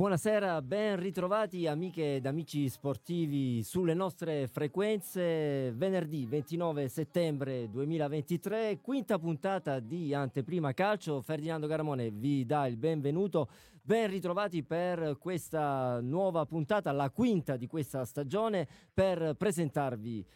Buonasera, 0.00 0.62
ben 0.62 0.98
ritrovati 0.98 1.66
amiche 1.66 2.14
ed 2.14 2.24
amici 2.24 2.70
sportivi 2.70 3.62
sulle 3.62 3.92
nostre 3.92 4.46
frequenze. 4.46 5.72
Venerdì 5.72 6.24
29 6.24 6.88
settembre 6.88 7.68
2023, 7.68 8.80
quinta 8.80 9.18
puntata 9.18 9.78
di 9.78 10.14
Anteprima 10.14 10.72
Calcio. 10.72 11.20
Ferdinando 11.20 11.66
Garamone 11.66 12.10
vi 12.10 12.46
dà 12.46 12.66
il 12.66 12.78
benvenuto. 12.78 13.50
Ben 13.82 14.08
ritrovati 14.08 14.62
per 14.62 15.18
questa 15.18 16.00
nuova 16.00 16.46
puntata, 16.46 16.92
la 16.92 17.10
quinta 17.10 17.58
di 17.58 17.66
questa 17.66 18.06
stagione, 18.06 18.66
per 18.94 19.34
presentarvi 19.36 20.26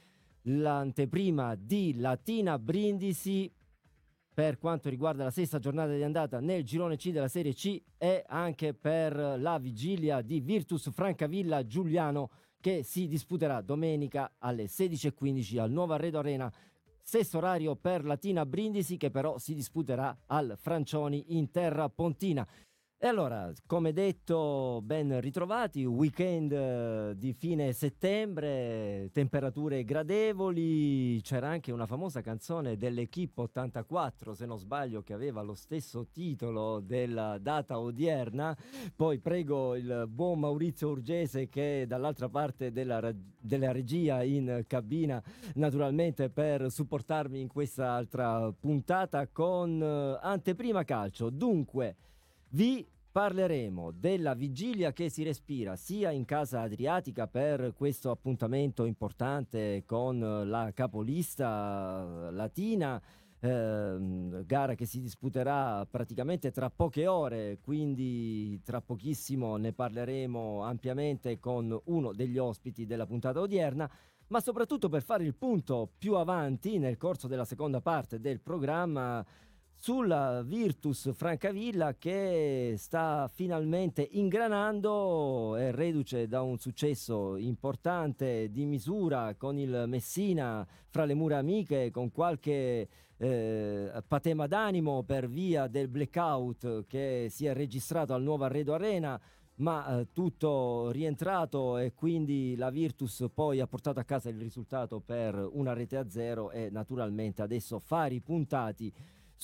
l'anteprima 0.43 1.55
di 1.55 1.97
Latina 1.97 2.59
Brindisi 2.59 3.51
per 4.35 4.59
quanto 4.59 4.89
riguarda 4.89 5.23
la 5.23 5.31
sesta 5.31 5.61
giornata 5.61 5.95
di 5.95 6.03
andata 6.03 6.41
nel 6.41 6.65
girone 6.65 6.97
C 6.97 7.13
della 7.13 7.29
Serie 7.29 7.55
C 7.55 7.81
e 7.97 8.25
anche 8.27 8.75
per 8.75 9.15
la 9.39 9.59
vigilia 9.59 10.23
di 10.23 10.41
Virtus 10.41 10.91
Francavilla 10.91 11.65
Giuliano 11.65 12.31
che 12.61 12.83
si 12.83 13.07
disputerà 13.07 13.61
domenica 13.61 14.35
alle 14.39 14.65
16.15 14.65 15.61
al 15.61 15.71
Nuovo 15.71 15.93
Arredo 15.93 16.19
Arena. 16.19 16.53
Stesso 17.01 17.39
orario 17.39 17.77
per 17.77 18.05
Latina 18.05 18.45
Brindisi 18.45 18.97
che 18.97 19.11
però 19.11 19.39
si 19.39 19.55
disputerà 19.55 20.23
al 20.27 20.57
Francioni 20.59 21.37
in 21.37 21.53
terra 21.53 21.89
pontina. 21.89 22.45
E 23.05 23.07
allora, 23.07 23.53
come 23.67 23.93
detto, 23.93 24.81
ben 24.83 25.21
ritrovati, 25.21 25.85
weekend 25.85 26.53
eh, 26.53 27.13
di 27.15 27.35
fine 27.35 27.75
settembre, 27.75 29.11
temperature 29.13 29.85
gradevoli, 29.85 31.21
c'era 31.21 31.49
anche 31.49 31.71
una 31.71 31.85
famosa 31.85 32.23
canzone 32.23 32.79
dell'Equipe 32.79 33.43
84, 33.43 34.33
se 34.33 34.47
non 34.47 34.57
sbaglio, 34.57 35.03
che 35.03 35.13
aveva 35.13 35.43
lo 35.43 35.53
stesso 35.53 36.07
titolo 36.11 36.81
della 36.81 37.37
data 37.37 37.79
odierna. 37.79 38.57
Poi 38.97 39.19
prego 39.19 39.75
il 39.75 40.07
buon 40.09 40.39
Maurizio 40.39 40.89
Urgese 40.89 41.51
che 41.51 41.83
è 41.83 41.87
dall'altra 41.87 42.31
parte 42.31 42.73
della, 42.73 43.13
della 43.39 43.71
regia 43.71 44.23
in 44.23 44.65
cabina, 44.67 45.23
naturalmente 45.57 46.31
per 46.31 46.71
supportarmi 46.71 47.39
in 47.39 47.49
questa 47.49 47.91
altra 47.91 48.51
puntata 48.59 49.29
con 49.29 49.79
eh, 49.83 50.19
anteprima 50.23 50.85
calcio. 50.85 51.29
Dunque, 51.29 51.97
vi 52.55 52.93
Parleremo 53.15 53.93
della 53.93 54.35
vigilia 54.35 54.93
che 54.93 55.09
si 55.09 55.23
respira 55.23 55.77
sia 55.77 56.11
in 56.11 56.25
casa 56.25 56.63
adriatica 56.63 57.29
per 57.29 57.73
questo 57.73 58.11
appuntamento 58.11 58.87
importante 58.87 59.85
con 59.87 60.19
la 60.19 60.73
capolista 60.75 62.29
latina, 62.33 63.01
eh, 63.39 64.43
gara 64.45 64.75
che 64.75 64.85
si 64.85 65.01
disputerà 65.01 65.87
praticamente 65.89 66.51
tra 66.51 66.71
poche 66.71 67.07
ore, 67.07 67.61
quindi 67.63 68.61
tra 68.65 68.81
pochissimo 68.81 69.59
ne 69.59 69.73
parleremo 69.73 70.65
ampiamente 70.65 71.39
con 71.39 71.81
uno 71.85 72.13
degli 72.13 72.37
ospiti 72.37 72.85
della 72.85 73.07
puntata 73.07 73.39
odierna. 73.39 73.89
Ma 74.27 74.41
soprattutto 74.41 74.89
per 74.89 75.05
fare 75.05 75.23
il 75.23 75.37
punto 75.37 75.89
più 75.97 76.17
avanti 76.17 76.79
nel 76.79 76.97
corso 76.97 77.29
della 77.29 77.45
seconda 77.45 77.81
parte 77.81 78.19
del 78.19 78.41
programma 78.41 79.25
sulla 79.85 80.41
Virtus 80.41 81.13
Francavilla 81.13 81.97
che 81.99 82.73
sta 82.79 83.29
finalmente 83.31 84.09
ingranando, 84.13 85.57
è 85.57 85.73
reduce 85.73 86.27
da 86.27 86.41
un 86.41 86.57
successo 86.57 87.37
importante 87.37 88.51
di 88.51 88.65
misura 88.65 89.35
con 89.37 89.59
il 89.59 89.85
Messina 89.87 90.67
fra 90.89 91.05
le 91.05 91.13
mura 91.13 91.37
amiche, 91.37 91.91
con 91.91 92.11
qualche 92.13 92.89
eh, 93.19 94.03
patema 94.09 94.47
d'animo 94.47 95.03
per 95.03 95.29
via 95.29 95.67
del 95.67 95.89
blackout 95.89 96.87
che 96.87 97.27
si 97.29 97.45
è 97.45 97.53
registrato 97.53 98.15
al 98.15 98.23
nuovo 98.23 98.45
Arredo 98.45 98.73
Arena 98.73 99.21
ma 99.57 100.01
eh, 100.01 100.09
tutto 100.13 100.91
rientrato 100.93 101.77
e 101.77 101.93
quindi 101.93 102.57
la 102.57 102.71
Virtus 102.71 103.27
poi 103.35 103.61
ha 103.61 103.67
portato 103.67 104.01
a 104.01 104.05
casa 104.05 104.31
il 104.31 104.41
risultato 104.41 105.01
per 105.01 105.47
una 105.53 105.75
rete 105.75 105.99
a 105.99 106.09
zero 106.09 106.51
e 106.53 106.71
naturalmente 106.71 107.43
adesso 107.43 107.79
fari 107.79 108.21
puntati 108.21 108.91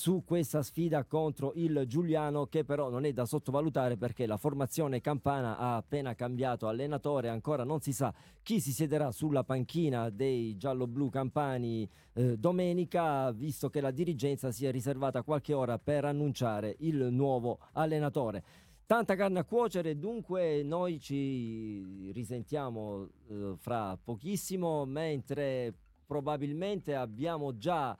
su 0.01 0.23
questa 0.25 0.63
sfida 0.63 1.03
contro 1.03 1.51
il 1.53 1.83
Giuliano 1.85 2.47
che 2.47 2.63
però 2.63 2.89
non 2.89 3.05
è 3.05 3.13
da 3.13 3.23
sottovalutare 3.23 3.97
perché 3.97 4.25
la 4.25 4.37
formazione 4.37 4.99
campana 4.99 5.59
ha 5.59 5.75
appena 5.75 6.15
cambiato 6.15 6.67
allenatore, 6.67 7.29
ancora 7.29 7.63
non 7.63 7.81
si 7.81 7.93
sa 7.93 8.11
chi 8.41 8.59
si 8.59 8.71
siederà 8.71 9.11
sulla 9.11 9.43
panchina 9.43 10.09
dei 10.09 10.57
giallo-blu 10.57 11.09
campani 11.09 11.87
eh, 12.13 12.35
domenica, 12.35 13.31
visto 13.31 13.69
che 13.69 13.79
la 13.79 13.91
dirigenza 13.91 14.51
si 14.51 14.65
è 14.65 14.71
riservata 14.71 15.21
qualche 15.21 15.53
ora 15.53 15.77
per 15.77 16.05
annunciare 16.05 16.77
il 16.79 17.09
nuovo 17.11 17.59
allenatore. 17.73 18.43
Tanta 18.87 19.13
carne 19.15 19.37
a 19.37 19.43
cuocere, 19.43 19.99
dunque 19.99 20.63
noi 20.63 20.99
ci 20.99 22.11
risentiamo 22.11 23.07
eh, 23.29 23.53
fra 23.55 23.95
pochissimo, 24.03 24.83
mentre 24.83 25.71
probabilmente 26.07 26.95
abbiamo 26.95 27.55
già 27.55 27.95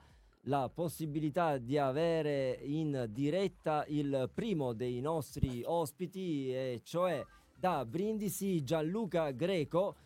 la 0.46 0.68
possibilità 0.68 1.58
di 1.58 1.78
avere 1.78 2.58
in 2.62 3.06
diretta 3.10 3.84
il 3.88 4.30
primo 4.34 4.72
dei 4.72 5.00
nostri 5.00 5.62
ospiti, 5.64 6.52
e 6.52 6.80
cioè 6.82 7.24
da 7.54 7.84
Brindisi 7.84 8.64
Gianluca 8.64 9.30
Greco, 9.30 9.96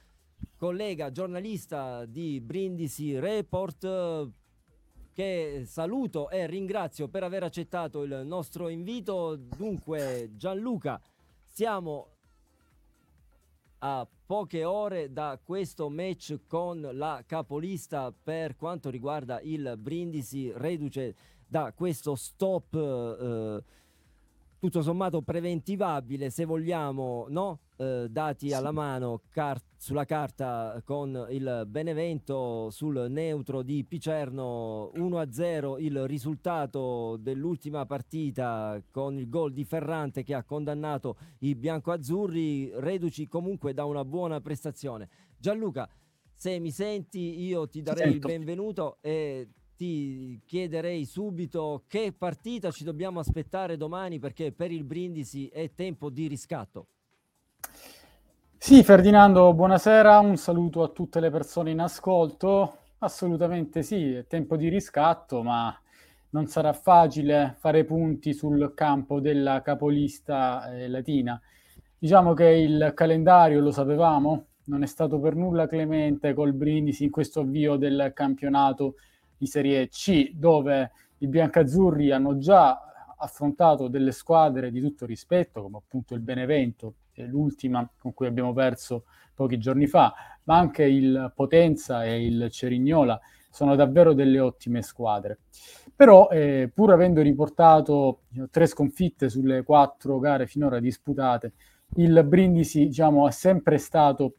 collega 0.56 1.10
giornalista 1.10 2.04
di 2.04 2.40
Brindisi 2.40 3.18
Report 3.18 4.30
che 5.12 5.62
saluto 5.64 6.28
e 6.28 6.46
ringrazio 6.46 7.08
per 7.08 7.22
aver 7.22 7.42
accettato 7.42 8.02
il 8.02 8.22
nostro 8.26 8.68
invito. 8.68 9.36
Dunque 9.36 10.32
Gianluca, 10.36 11.00
siamo 11.46 12.15
a 13.78 14.06
poche 14.26 14.64
ore 14.64 15.12
da 15.12 15.38
questo 15.42 15.88
match 15.88 16.40
con 16.46 16.88
la 16.92 17.22
capolista 17.26 18.12
per 18.12 18.56
quanto 18.56 18.90
riguarda 18.90 19.40
il 19.40 19.74
Brindisi, 19.78 20.52
reduce 20.54 21.14
da 21.46 21.72
questo 21.72 22.14
stop 22.14 22.74
eh, 22.74 23.62
tutto 24.58 24.82
sommato 24.82 25.22
preventivabile 25.22 26.30
se 26.30 26.44
vogliamo, 26.44 27.26
no? 27.28 27.60
Eh, 27.76 28.06
dati 28.08 28.52
alla 28.52 28.72
mano 28.72 29.22
car- 29.30 29.62
sulla 29.76 30.04
carta 30.04 30.80
con 30.84 31.26
il 31.30 31.64
Benevento 31.66 32.70
sul 32.70 33.06
neutro 33.08 33.62
di 33.62 33.84
Picerno 33.84 34.90
1-0 34.94 35.76
il 35.82 36.06
risultato 36.06 37.16
dell'ultima 37.18 37.84
partita 37.84 38.82
con 38.90 39.18
il 39.18 39.28
gol 39.28 39.52
di 39.52 39.64
Ferrante 39.64 40.22
che 40.22 40.34
ha 40.34 40.42
condannato 40.42 41.16
i 41.40 41.54
biancoazzurri 41.54 42.72
reduci 42.76 43.26
comunque 43.26 43.74
da 43.74 43.84
una 43.84 44.04
buona 44.04 44.40
prestazione. 44.40 45.08
Gianluca, 45.38 45.88
se 46.34 46.58
mi 46.58 46.70
senti 46.70 47.40
io 47.42 47.68
ti 47.68 47.82
darei 47.82 48.12
il 48.12 48.18
benvenuto 48.18 48.98
e 49.00 49.48
ti 49.76 50.40
chiederei 50.44 51.04
subito 51.04 51.84
che 51.86 52.12
partita 52.16 52.70
ci 52.70 52.84
dobbiamo 52.84 53.20
aspettare 53.20 53.76
domani 53.76 54.18
perché 54.18 54.52
per 54.52 54.70
il 54.70 54.84
Brindisi 54.84 55.48
è 55.48 55.72
tempo 55.74 56.08
di 56.10 56.26
riscatto. 56.26 56.88
Sì, 58.66 58.82
Ferdinando, 58.82 59.54
buonasera, 59.54 60.18
un 60.18 60.36
saluto 60.36 60.82
a 60.82 60.88
tutte 60.88 61.20
le 61.20 61.30
persone 61.30 61.70
in 61.70 61.78
ascolto. 61.78 62.78
Assolutamente 62.98 63.84
sì, 63.84 64.12
è 64.12 64.26
tempo 64.26 64.56
di 64.56 64.68
riscatto, 64.68 65.44
ma 65.44 65.72
non 66.30 66.48
sarà 66.48 66.72
facile 66.72 67.54
fare 67.60 67.84
punti 67.84 68.34
sul 68.34 68.72
campo 68.74 69.20
della 69.20 69.62
capolista 69.62 70.68
eh, 70.72 70.88
latina. 70.88 71.40
Diciamo 71.96 72.34
che 72.34 72.46
il 72.46 72.90
calendario, 72.92 73.60
lo 73.60 73.70
sapevamo, 73.70 74.46
non 74.64 74.82
è 74.82 74.86
stato 74.86 75.20
per 75.20 75.36
nulla 75.36 75.68
clemente 75.68 76.34
col 76.34 76.52
Brindisi 76.52 77.04
in 77.04 77.10
questo 77.10 77.42
avvio 77.42 77.76
del 77.76 78.10
campionato 78.16 78.96
di 79.38 79.46
Serie 79.46 79.88
C, 79.90 80.32
dove 80.34 80.90
i 81.18 81.28
biancazzurri 81.28 82.10
hanno 82.10 82.36
già 82.36 82.80
affrontato 83.16 83.86
delle 83.86 84.10
squadre 84.10 84.72
di 84.72 84.80
tutto 84.80 85.06
rispetto, 85.06 85.62
come 85.62 85.76
appunto 85.76 86.14
il 86.14 86.20
Benevento, 86.20 86.94
l'ultima 87.24 87.88
con 87.98 88.12
cui 88.14 88.26
abbiamo 88.26 88.52
perso 88.52 89.04
pochi 89.34 89.58
giorni 89.58 89.86
fa, 89.86 90.14
ma 90.44 90.58
anche 90.58 90.84
il 90.84 91.32
Potenza 91.34 92.04
e 92.04 92.24
il 92.24 92.48
Cerignola 92.50 93.20
sono 93.50 93.74
davvero 93.74 94.12
delle 94.12 94.38
ottime 94.40 94.82
squadre. 94.82 95.38
Però, 95.94 96.28
eh, 96.28 96.70
pur 96.72 96.92
avendo 96.92 97.22
riportato 97.22 98.22
diciamo, 98.28 98.48
tre 98.50 98.66
sconfitte 98.66 99.28
sulle 99.28 99.62
quattro 99.62 100.18
gare 100.18 100.46
finora 100.46 100.78
disputate, 100.78 101.54
il 101.96 102.22
Brindisi 102.24 102.86
diciamo, 102.86 103.26
è 103.26 103.30
sempre 103.30 103.78
stato 103.78 104.36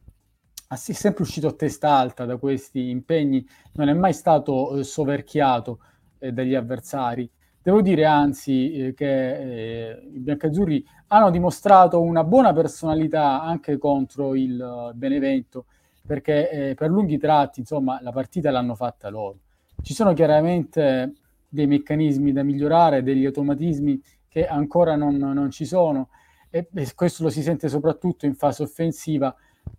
è 0.69 0.75
sempre 0.75 1.23
uscito 1.23 1.47
a 1.47 1.53
testa 1.53 1.91
alta 1.91 2.25
da 2.25 2.35
questi 2.35 2.89
impegni, 2.89 3.45
non 3.73 3.87
è 3.87 3.93
mai 3.93 4.13
stato 4.13 4.77
eh, 4.77 4.83
soverchiato 4.83 5.79
eh, 6.19 6.33
dagli 6.33 6.55
avversari. 6.55 7.29
Devo 7.67 7.81
dire 7.81 8.05
anzi 8.05 8.71
eh, 8.71 8.93
che 8.93 9.89
eh, 9.89 10.09
i 10.13 10.19
biancazzurri 10.19 10.85
hanno 11.07 11.29
dimostrato 11.29 11.99
una 11.99 12.23
buona 12.23 12.53
personalità 12.53 13.41
anche 13.41 13.77
contro 13.77 14.35
il 14.35 14.57
uh, 14.57 14.95
Benevento, 14.95 15.65
perché 16.05 16.49
eh, 16.49 16.75
per 16.75 16.89
lunghi 16.89 17.17
tratti, 17.17 17.59
insomma, 17.59 17.99
la 18.01 18.13
partita 18.13 18.51
l'hanno 18.51 18.73
fatta 18.73 19.09
loro. 19.09 19.39
Ci 19.81 19.93
sono 19.93 20.13
chiaramente 20.13 21.15
dei 21.49 21.67
meccanismi 21.67 22.31
da 22.31 22.41
migliorare, 22.41 23.03
degli 23.03 23.25
automatismi 23.25 24.01
che 24.29 24.47
ancora 24.47 24.95
non, 24.95 25.17
non 25.17 25.51
ci 25.51 25.65
sono 25.65 26.07
e, 26.49 26.69
e 26.73 26.93
questo 26.95 27.23
lo 27.23 27.29
si 27.29 27.41
sente 27.41 27.67
soprattutto 27.67 28.25
in 28.25 28.35
fase 28.35 28.63
offensiva 28.63 29.35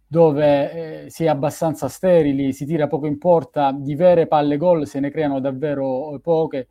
dove 0.07 1.05
eh, 1.07 1.11
si 1.11 1.25
è 1.25 1.29
abbastanza 1.29 1.89
sterili, 1.89 2.53
si 2.53 2.67
tira 2.67 2.87
poco 2.87 3.07
in 3.07 3.17
porta, 3.17 3.73
di 3.73 3.95
vere 3.95 4.27
palle 4.27 4.59
gol 4.59 4.87
se 4.87 5.01
ne 5.01 5.09
creano 5.09 5.41
davvero 5.41 6.19
poche, 6.23 6.69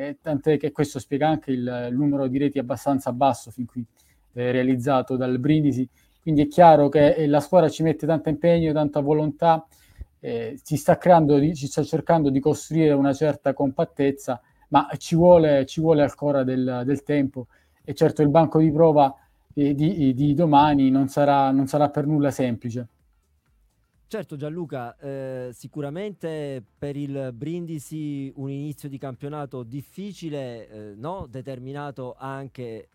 eh, 0.00 0.16
tant'è 0.20 0.56
che 0.56 0.72
questo 0.72 0.98
spiega 0.98 1.28
anche 1.28 1.50
il, 1.50 1.88
il, 1.90 1.94
numero 1.94 2.26
di 2.26 2.38
reti 2.38 2.58
abbastanza 2.58 3.12
basso 3.12 3.50
fin 3.50 3.66
qui 3.66 3.84
eh, 4.32 4.50
realizzato 4.50 5.16
dal 5.16 5.38
Brindisi. 5.38 5.86
Quindi 6.22 6.42
è 6.42 6.48
chiaro 6.48 6.88
che 6.88 7.14
eh, 7.14 7.26
la 7.26 7.40
squadra 7.40 7.68
ci 7.68 7.82
mette 7.82 8.06
tanto 8.06 8.30
impegno, 8.30 8.72
tanta 8.72 9.00
volontà, 9.00 9.66
eh, 10.20 10.58
si 10.62 10.76
sta 10.76 10.96
creando, 10.96 11.38
ci 11.54 11.66
sta 11.66 11.82
cercando 11.82 12.30
di 12.30 12.40
costruire 12.40 12.92
una 12.92 13.12
certa 13.12 13.52
compattezza, 13.52 14.40
ma 14.68 14.88
ci 14.96 15.14
vuole, 15.14 15.66
ci 15.66 15.80
vuole 15.80 16.02
ancora 16.02 16.44
del, 16.44 16.82
del 16.84 17.02
tempo 17.02 17.48
e 17.84 17.94
certo 17.94 18.22
il 18.22 18.28
banco 18.28 18.58
di 18.58 18.70
prova 18.70 19.14
di, 19.52 19.74
di, 19.74 20.14
di 20.14 20.34
domani 20.34 20.90
non 20.90 21.08
sarà, 21.08 21.50
non 21.50 21.66
sarà 21.66 21.90
per 21.90 22.06
nulla 22.06 22.30
semplice. 22.30 22.86
Certo 24.10 24.34
Gianluca, 24.34 24.98
eh, 24.98 25.50
sicuramente 25.52 26.60
per 26.76 26.96
il 26.96 27.30
Brindisi 27.32 28.32
un 28.34 28.50
inizio 28.50 28.88
di 28.88 28.98
campionato 28.98 29.62
difficile, 29.62 30.68
eh, 30.68 30.94
no? 30.96 31.28
determinato 31.30 32.16
anche 32.18 32.88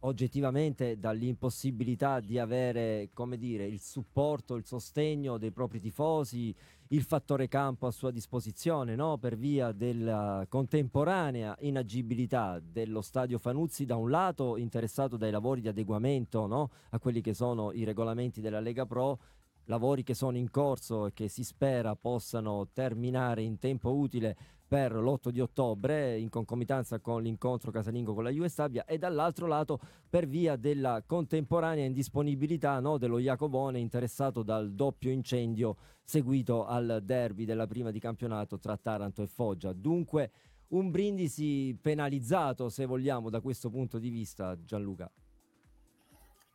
oggettivamente 0.00 0.98
dall'impossibilità 0.98 2.20
di 2.20 2.38
avere, 2.38 3.08
dire, 3.38 3.64
il 3.64 3.80
supporto, 3.80 4.56
il 4.56 4.66
sostegno 4.66 5.38
dei 5.38 5.52
propri 5.52 5.80
tifosi, 5.80 6.54
il 6.88 7.02
fattore 7.02 7.48
campo 7.48 7.86
a 7.86 7.90
sua 7.90 8.10
disposizione, 8.10 8.94
no? 8.94 9.16
per 9.16 9.38
via 9.38 9.72
della 9.72 10.44
contemporanea 10.50 11.56
inagibilità 11.60 12.60
dello 12.62 13.00
stadio 13.00 13.38
Fanuzzi 13.38 13.86
da 13.86 13.96
un 13.96 14.10
lato 14.10 14.58
interessato 14.58 15.16
dai 15.16 15.30
lavori 15.30 15.62
di 15.62 15.68
adeguamento 15.68 16.46
no? 16.46 16.70
a 16.90 16.98
quelli 16.98 17.22
che 17.22 17.32
sono 17.32 17.72
i 17.72 17.84
regolamenti 17.84 18.42
della 18.42 18.60
Lega 18.60 18.84
Pro 18.84 19.18
lavori 19.66 20.02
che 20.02 20.14
sono 20.14 20.36
in 20.36 20.50
corso 20.50 21.06
e 21.06 21.12
che 21.12 21.28
si 21.28 21.44
spera 21.44 21.94
possano 21.96 22.68
terminare 22.72 23.42
in 23.42 23.58
tempo 23.58 23.94
utile 23.94 24.36
per 24.72 24.94
l'8 24.94 25.28
di 25.28 25.40
ottobre 25.40 26.18
in 26.18 26.30
concomitanza 26.30 26.98
con 26.98 27.22
l'incontro 27.22 27.70
casalingo 27.70 28.14
con 28.14 28.24
la 28.24 28.30
Juve 28.30 28.48
Stabia 28.48 28.86
e 28.86 28.96
dall'altro 28.96 29.46
lato 29.46 29.78
per 30.08 30.26
via 30.26 30.56
della 30.56 31.02
contemporanea 31.04 31.84
indisponibilità 31.84 32.80
no, 32.80 32.96
dello 32.96 33.18
Jacobone 33.18 33.78
interessato 33.78 34.42
dal 34.42 34.72
doppio 34.72 35.10
incendio 35.10 35.76
seguito 36.02 36.64
al 36.64 37.02
derby 37.04 37.44
della 37.44 37.66
prima 37.66 37.90
di 37.90 38.00
campionato 38.00 38.58
tra 38.58 38.78
Taranto 38.78 39.20
e 39.20 39.26
Foggia. 39.26 39.74
Dunque 39.74 40.30
un 40.68 40.90
brindisi 40.90 41.76
penalizzato 41.78 42.70
se 42.70 42.86
vogliamo 42.86 43.28
da 43.28 43.42
questo 43.42 43.68
punto 43.68 43.98
di 43.98 44.08
vista 44.08 44.58
Gianluca. 44.64 45.10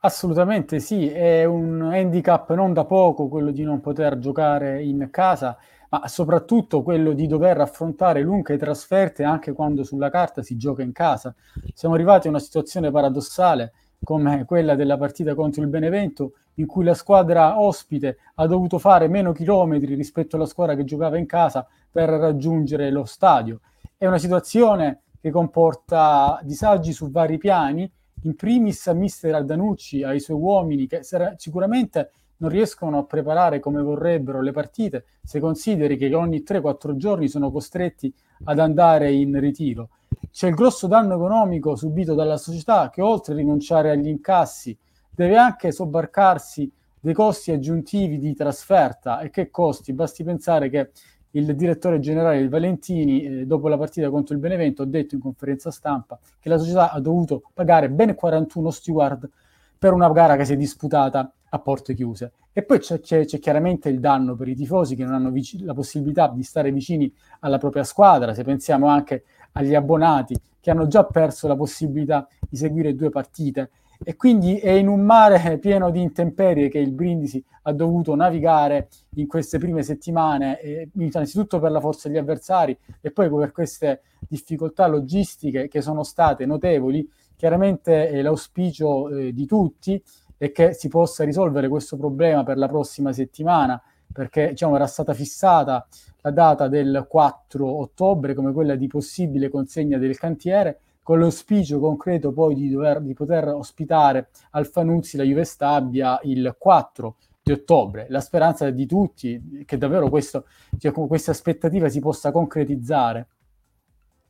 Assolutamente 0.01 0.79
sì, 0.79 1.09
è 1.09 1.44
un 1.44 1.81
handicap 1.81 2.53
non 2.53 2.71
da 2.71 2.85
poco 2.85 3.27
quello 3.27 3.49
di 3.49 3.63
non 3.63 3.81
poter 3.81 4.19
giocare 4.19 4.83
in 4.83 5.07
casa 5.09 5.57
ma 5.89 6.07
soprattutto 6.07 6.83
quello 6.83 7.13
di 7.13 7.27
dover 7.27 7.59
affrontare 7.61 8.21
lunghe 8.21 8.57
trasferte 8.57 9.23
anche 9.23 9.53
quando 9.53 9.83
sulla 9.83 10.09
carta 10.09 10.44
si 10.44 10.57
gioca 10.57 10.81
in 10.83 10.91
casa. 10.91 11.33
Siamo 11.73 11.95
arrivati 11.95 12.27
a 12.27 12.29
una 12.29 12.39
situazione 12.39 12.91
paradossale 12.91 13.73
come 14.03 14.45
quella 14.45 14.75
della 14.75 14.97
partita 14.97 15.33
contro 15.33 15.61
il 15.61 15.69
Benevento, 15.69 16.33
in 16.55 16.65
cui 16.65 16.83
la 16.83 16.94
squadra 16.94 17.59
ospite 17.59 18.17
ha 18.35 18.45
dovuto 18.47 18.79
fare 18.79 19.07
meno 19.07 19.31
chilometri 19.31 19.95
rispetto 19.95 20.35
alla 20.35 20.45
squadra 20.45 20.75
che 20.75 20.83
giocava 20.83 21.17
in 21.17 21.25
casa 21.25 21.65
per 21.89 22.09
raggiungere 22.09 22.91
lo 22.91 23.05
stadio. 23.05 23.61
È 23.97 24.05
una 24.05 24.17
situazione 24.17 25.01
che 25.19 25.31
comporta 25.31 26.39
disagi 26.44 26.91
su 26.91 27.09
vari 27.09 27.38
piani, 27.38 27.89
in 28.24 28.36
primis 28.36 28.88
a 28.88 28.94
mister 28.94 29.34
Aldanucci, 29.36 30.04
ai 30.04 30.19
suoi 30.19 30.40
uomini, 30.40 30.88
che 30.88 31.04
sarà, 31.04 31.36
sicuramente 31.38 32.12
non 32.38 32.50
riescono 32.50 33.00
a 33.00 33.06
preparare 33.06 33.60
come 33.60 33.81
vorrebbero 33.81 34.42
le 34.42 34.52
partite, 34.52 35.06
se 35.24 35.40
consideri 35.40 35.98
che 35.98 36.14
ogni 36.14 36.44
3-4 36.48 36.96
giorni 36.96 37.28
sono 37.28 37.52
costretti 37.52 38.14
ad 38.46 38.60
andare 38.60 39.12
in 39.12 39.40
ritiro. 39.40 39.90
C'è 40.31 40.48
il 40.48 40.56
grosso 40.56 40.88
danno 40.88 41.16
economico 41.16 41.75
subito 41.75 42.14
dalla 42.14 42.38
società 42.38 42.90
che 42.90 43.02
oltre 43.02 43.34
a 43.34 43.38
rinunciare 43.38 43.92
agli 43.92 44.08
incassi 44.08 44.78
deve 45.10 45.36
anche 45.36 45.72
sobbarcarsi 45.72 46.72
dei 47.00 47.14
costi 47.14 47.52
aggiuntivi 47.52 48.18
di 48.19 48.34
trasferta 48.34 49.19
e 49.19 49.30
che 49.30 49.50
costi? 49.50 49.94
Basti 49.94 50.24
pensare 50.24 50.69
che 50.69 50.92
il 51.31 51.56
direttore 51.56 52.00
generale 52.00 52.47
Valentini, 52.47 53.24
eh, 53.24 53.45
dopo 53.45 53.68
la 53.68 53.77
partita 53.77 54.09
contro 54.09 54.33
il 54.33 54.39
Benevento, 54.39 54.81
ha 54.81 54.85
detto 54.85 55.15
in 55.15 55.21
conferenza 55.21 55.71
stampa 55.71 56.19
che 56.39 56.50
la 56.50 56.57
società 56.57 56.91
ha 56.91 57.00
dovuto 57.00 57.44
pagare 57.53 57.89
ben 57.89 58.15
41 58.15 58.69
steward 58.71 59.29
per 59.77 59.94
una 59.94 60.09
gara 60.09 60.35
che 60.35 60.45
si 60.45 60.53
è 60.53 60.57
disputata 60.57 61.31
a 61.50 61.59
porte 61.59 61.94
chiuse. 61.94 62.33
E 62.51 62.63
poi 62.63 62.79
c'è, 62.79 63.00
c'è, 63.00 63.25
c'è 63.25 63.39
chiaramente 63.39 63.89
il 63.89 64.00
danno 64.00 64.35
per 64.35 64.47
i 64.47 64.56
tifosi 64.56 64.95
che 64.95 65.03
non 65.03 65.13
hanno 65.13 65.29
vic- 65.29 65.62
la 65.62 65.74
possibilità 65.74 66.27
di 66.33 66.44
stare 66.44 66.71
vicini 66.71 67.13
alla 67.41 67.59
propria 67.59 67.83
squadra, 67.83 68.33
se 68.33 68.44
pensiamo 68.44 68.88
anche 68.88 69.25
agli 69.51 69.75
abbonati 69.75 70.35
che 70.59 70.71
hanno 70.71 70.88
già 70.88 71.06
perso 71.06 71.47
la 71.47 71.56
possibilità 71.56 72.27
di 72.50 72.57
seguire 72.57 72.95
due 72.95 73.09
partite. 73.09 73.69
E 74.03 74.15
quindi 74.15 74.57
è 74.59 74.71
in 74.71 74.88
un 74.88 75.01
mare 75.01 75.57
pieno 75.59 75.89
di 75.89 76.01
intemperie 76.01 76.69
che 76.69 76.79
il 76.79 76.91
Brindisi 76.91 77.44
ha 77.63 77.73
dovuto 77.73 78.15
navigare 78.15 78.89
in 79.15 79.27
queste 79.27 79.57
prime 79.57 79.83
settimane, 79.83 80.59
eh, 80.61 80.89
innanzitutto 80.95 81.59
per 81.59 81.71
la 81.71 81.79
forza 81.79 82.07
degli 82.07 82.17
avversari 82.17 82.77
e 83.01 83.11
poi 83.11 83.29
per 83.29 83.51
queste 83.51 84.01
difficoltà 84.27 84.88
logistiche 84.88 85.67
che 85.67 85.81
sono 85.81 86.03
state 86.03 86.45
notevoli. 86.45 87.07
Chiaramente 87.35 88.09
eh, 88.09 88.21
l'auspicio 88.21 89.09
eh, 89.09 89.33
di 89.33 89.45
tutti 89.45 90.01
e 90.38 90.51
che 90.51 90.73
si 90.73 90.88
possa 90.88 91.23
risolvere 91.23 91.67
questo 91.67 91.97
problema 91.97 92.44
per 92.44 92.57
la 92.57 92.67
prossima 92.67 93.11
settimana, 93.11 93.81
perché 94.11 94.49
diciamo, 94.49 94.75
era 94.75 94.88
stata 94.88 95.13
fissata 95.13 95.85
la 96.21 96.31
data 96.31 96.67
del 96.67 97.05
4 97.07 97.67
ottobre 97.67 98.33
come 98.33 98.51
quella 98.53 98.75
di 98.75 98.88
possibile 98.88 99.49
consegna 99.49 99.97
del 99.97 100.17
cantiere, 100.17 100.79
con 101.07 101.19
l'auspicio 101.19 101.80
concreto 101.80 102.33
poi 102.33 102.54
di, 102.54 102.69
dover, 102.69 103.00
di 103.00 103.13
poter 103.13 103.48
ospitare 103.48 104.27
al 104.51 104.68
Fanuzzi 104.68 105.15
la 105.15 105.24
Juve 105.24 105.45
Stabia 105.45 106.19
il 106.24 106.54
4 106.59 107.15
di 107.42 107.54
ottobre. 107.54 108.07
La 108.09 108.19
speranza 108.19 108.69
di 108.71 108.86
tutti 108.86 109.63
che 109.65 109.77
davvero 109.77 110.09
questo, 110.09 110.48
cioè, 110.77 110.92
questa 110.92 111.31
aspettativa 111.31 111.88
si 111.88 112.01
possa 112.01 112.31
concretizzare. 112.31 113.27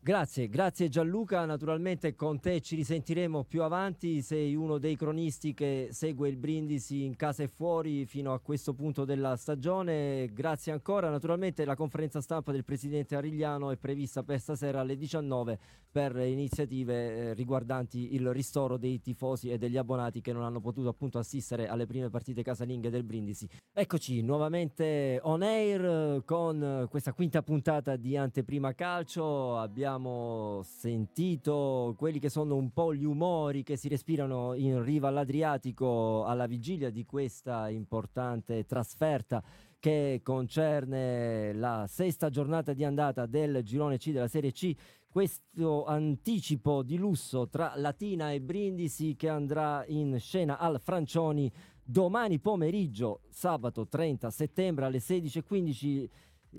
Grazie, 0.08 0.48
grazie 0.48 0.88
Gianluca, 0.88 1.44
naturalmente 1.44 2.16
con 2.16 2.40
te 2.40 2.62
ci 2.62 2.78
risentiremo 2.78 3.44
più 3.44 3.62
avanti, 3.62 4.22
sei 4.22 4.56
uno 4.56 4.78
dei 4.78 4.96
cronisti 4.96 5.54
che 5.54 5.90
segue 5.92 6.30
il 6.30 6.38
Brindisi 6.38 7.04
in 7.04 7.18
casa 7.18 7.44
e 7.44 7.50
fuori 7.50 8.06
fino 8.06 8.32
a 8.32 8.40
questo 8.40 8.74
punto 8.74 9.04
della 9.04 9.36
stagione, 9.36 10.30
grazie 10.32 10.72
ancora, 10.72 11.10
naturalmente 11.10 11.66
la 11.66 11.76
conferenza 11.76 12.22
stampa 12.22 12.54
del 12.54 12.64
Presidente 12.64 13.18
Arigliano 13.18 13.70
è 13.70 13.76
prevista 13.76 14.24
per 14.24 14.40
stasera 14.40 14.80
alle 14.80 14.96
19 14.96 15.60
per 15.92 16.16
iniziative 16.16 16.94
eh, 16.94 17.34
riguardanti 17.34 18.16
il 18.16 18.32
ristoro 18.32 18.78
dei 18.78 19.02
tifosi 19.02 19.50
e 19.50 19.58
degli 19.58 19.76
abbonati 19.76 20.22
che 20.22 20.32
non 20.32 20.44
hanno 20.44 20.62
potuto 20.62 20.88
appunto 20.88 21.18
assistere 21.18 21.68
alle 21.68 21.86
prime 21.86 22.10
partite 22.10 22.44
casalinghe 22.44 22.90
del 22.90 23.04
Brindisi. 23.04 23.46
Eccoci 23.74 24.22
nuovamente 24.22 25.20
on 25.24 25.42
air 25.42 26.24
con 26.24 26.88
questa 26.90 27.12
quinta 27.12 27.42
puntata 27.42 27.98
di 27.98 28.16
Anteprima 28.16 28.74
Calcio, 28.74 29.58
abbiamo 29.58 29.97
abbiamo 29.98 30.62
sentito 30.64 31.96
quelli 31.98 32.20
che 32.20 32.30
sono 32.30 32.56
un 32.56 32.72
po' 32.72 32.94
gli 32.94 33.04
umori 33.04 33.64
che 33.64 33.78
si 33.78 33.88
respirano 33.88 34.54
in 34.54 34.84
riva 34.84 35.08
all'Adriatico 35.08 36.24
alla 36.24 36.46
vigilia 36.46 36.92
di 36.92 37.04
questa 37.04 37.68
importante 37.70 38.66
trasferta 38.66 39.44
che 39.80 40.22
concerne 40.24 41.52
la 41.54 41.86
sesta 41.88 42.30
giornata 42.30 42.74
di 42.74 42.84
andata 42.84 43.26
del 43.26 43.64
girone 43.64 43.98
C 43.98 44.12
della 44.12 44.28
Serie 44.28 44.52
C. 44.52 44.72
Questo 45.10 45.86
anticipo 45.86 46.84
di 46.84 46.98
lusso 46.98 47.48
tra 47.48 47.74
Latina 47.76 48.32
e 48.32 48.40
Brindisi 48.40 49.16
che 49.16 49.30
andrà 49.30 49.84
in 49.88 50.20
scena 50.20 50.60
al 50.60 50.80
Francioni 50.80 51.52
domani 51.84 52.38
pomeriggio, 52.38 53.22
sabato 53.30 53.88
30 53.88 54.30
settembre 54.30 54.86
alle 54.86 55.00
16.15 55.00 56.08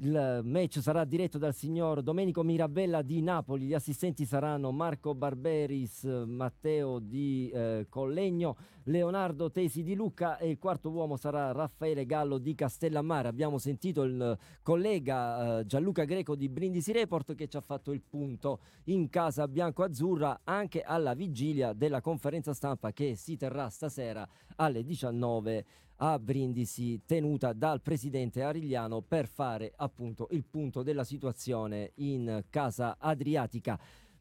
il 0.00 0.40
match 0.44 0.80
sarà 0.80 1.04
diretto 1.04 1.38
dal 1.38 1.54
signor 1.54 2.02
Domenico 2.02 2.42
Mirabella 2.42 3.02
di 3.02 3.20
Napoli, 3.20 3.66
gli 3.66 3.74
assistenti 3.74 4.24
saranno 4.24 4.70
Marco 4.70 5.14
Barberis, 5.14 6.04
Matteo 6.04 6.98
di 6.98 7.50
eh, 7.50 7.86
Collegno, 7.88 8.56
Leonardo 8.84 9.50
Tesi 9.50 9.82
di 9.82 9.94
Lucca 9.94 10.38
e 10.38 10.48
il 10.48 10.58
quarto 10.58 10.90
uomo 10.90 11.16
sarà 11.16 11.52
Raffaele 11.52 12.06
Gallo 12.06 12.38
di 12.38 12.54
Castellammare. 12.54 13.28
Abbiamo 13.28 13.58
sentito 13.58 14.04
il 14.04 14.38
collega 14.62 15.58
eh, 15.58 15.66
Gianluca 15.66 16.04
Greco 16.04 16.34
di 16.34 16.48
Brindisi 16.48 16.92
Report 16.92 17.34
che 17.34 17.48
ci 17.48 17.56
ha 17.56 17.60
fatto 17.60 17.92
il 17.92 18.02
punto. 18.08 18.60
In 18.84 19.08
casa 19.08 19.48
bianco-azzurra 19.48 20.40
anche 20.44 20.82
alla 20.82 21.14
vigilia 21.14 21.72
della 21.72 22.00
conferenza 22.00 22.54
stampa 22.54 22.92
che 22.92 23.16
si 23.16 23.36
terrà 23.36 23.68
stasera 23.68 24.26
alle 24.56 24.84
19 24.84 25.64
a 25.98 26.18
Brindisi 26.18 27.00
tenuta 27.04 27.52
dal 27.52 27.80
presidente 27.80 28.42
Arigliano 28.42 29.00
per 29.00 29.26
fare 29.26 29.72
appunto 29.76 30.28
il 30.30 30.44
punto 30.44 30.82
della 30.82 31.04
situazione 31.04 31.92
in 31.96 32.44
casa 32.50 32.96
adriatica. 32.98 33.78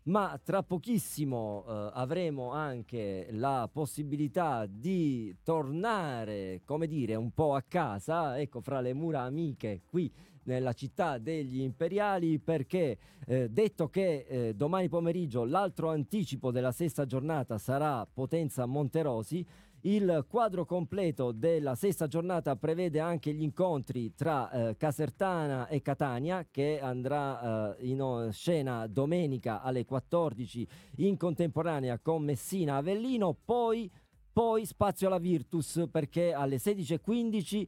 ma 0.08 0.40
tra 0.42 0.64
pochissimo 0.64 1.66
eh, 1.68 1.90
avremo 1.94 2.52
anche 2.52 3.28
la 3.32 3.70
possibilità 3.70 4.66
di 4.66 5.36
tornare, 5.44 6.62
come 6.64 6.88
dire, 6.88 7.16
un 7.16 7.32
po' 7.32 7.56
a 7.56 7.62
casa, 7.62 8.40
ecco, 8.40 8.62
fra 8.62 8.80
le 8.80 8.94
mura 8.94 9.24
amiche 9.24 9.82
qui 9.86 10.10
nella 10.48 10.74
città 10.74 11.18
degli 11.18 11.60
imperiali 11.60 12.40
perché 12.40 12.98
eh, 13.26 13.50
detto 13.50 13.90
che 13.90 14.26
eh, 14.28 14.54
domani 14.56 14.88
pomeriggio 14.88 15.44
l'altro 15.44 15.90
anticipo 15.90 16.52
della 16.52 16.72
sesta 16.72 17.06
giornata 17.06 17.58
sarà 17.58 18.08
Potenza 18.12 18.66
Monterosi 18.66 19.46
il 19.82 20.26
quadro 20.28 20.66
completo 20.66 21.32
della 21.32 21.76
sesta 21.76 22.08
giornata 22.08 22.56
prevede 22.56 23.00
anche 23.00 23.34
gli 23.34 23.44
incontri 23.44 24.14
tra 24.16 24.50
eh, 24.50 24.76
Casertana 24.76 25.68
e 25.68 25.82
Catania 25.82 26.48
che 26.50 26.80
andrà 26.80 27.76
eh, 27.78 27.88
in 27.88 28.30
scena 28.32 28.88
domenica 28.88 29.62
alle 29.62 29.86
14 29.86 30.68
in 30.98 31.18
contemporanea 31.18 32.00
con 32.00 32.24
Messina 32.24 32.78
Avellino, 32.78 33.38
poi, 33.46 33.90
poi 34.34 34.66
spazio 34.66 35.08
alla 35.08 35.20
Virtus 35.20 35.88
perché 35.92 36.34
alle 36.34 36.58
16.15 36.58 37.68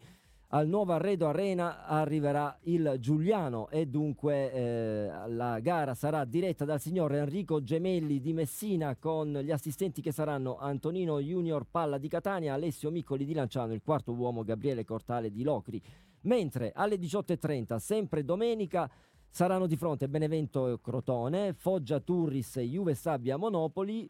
al 0.51 0.67
nuovo 0.67 0.93
Arredo 0.93 1.27
Arena 1.27 1.85
arriverà 1.85 2.57
il 2.63 2.95
Giuliano 2.99 3.69
e 3.69 3.85
dunque 3.85 4.51
eh, 4.51 5.11
la 5.27 5.59
gara 5.59 5.93
sarà 5.93 6.25
diretta 6.25 6.65
dal 6.65 6.79
signor 6.79 7.13
Enrico 7.13 7.61
Gemelli 7.61 8.19
di 8.19 8.33
Messina 8.33 8.95
con 8.95 9.31
gli 9.31 9.51
assistenti 9.51 10.01
che 10.01 10.11
saranno 10.11 10.57
Antonino 10.57 11.19
Junior 11.19 11.67
Palla 11.69 11.99
di 11.99 12.07
Catania, 12.07 12.55
Alessio 12.55 12.89
Miccoli 12.89 13.25
di 13.25 13.33
Lanciano, 13.35 13.73
il 13.73 13.83
quarto 13.83 14.11
uomo 14.11 14.43
Gabriele 14.43 14.85
Cortale 14.85 15.29
di 15.29 15.43
Locri. 15.43 15.79
Mentre 16.21 16.71
alle 16.73 16.95
18.30, 16.95 17.77
sempre 17.77 18.25
domenica, 18.25 18.89
saranno 19.29 19.67
di 19.67 19.77
fronte 19.77 20.09
Benevento 20.09 20.79
Crotone, 20.81 21.53
Foggia 21.53 21.99
Turris 21.99 22.57
e 22.57 22.63
Juve 22.63 22.95
Sabbia 22.95 23.37
Monopoli. 23.37 24.09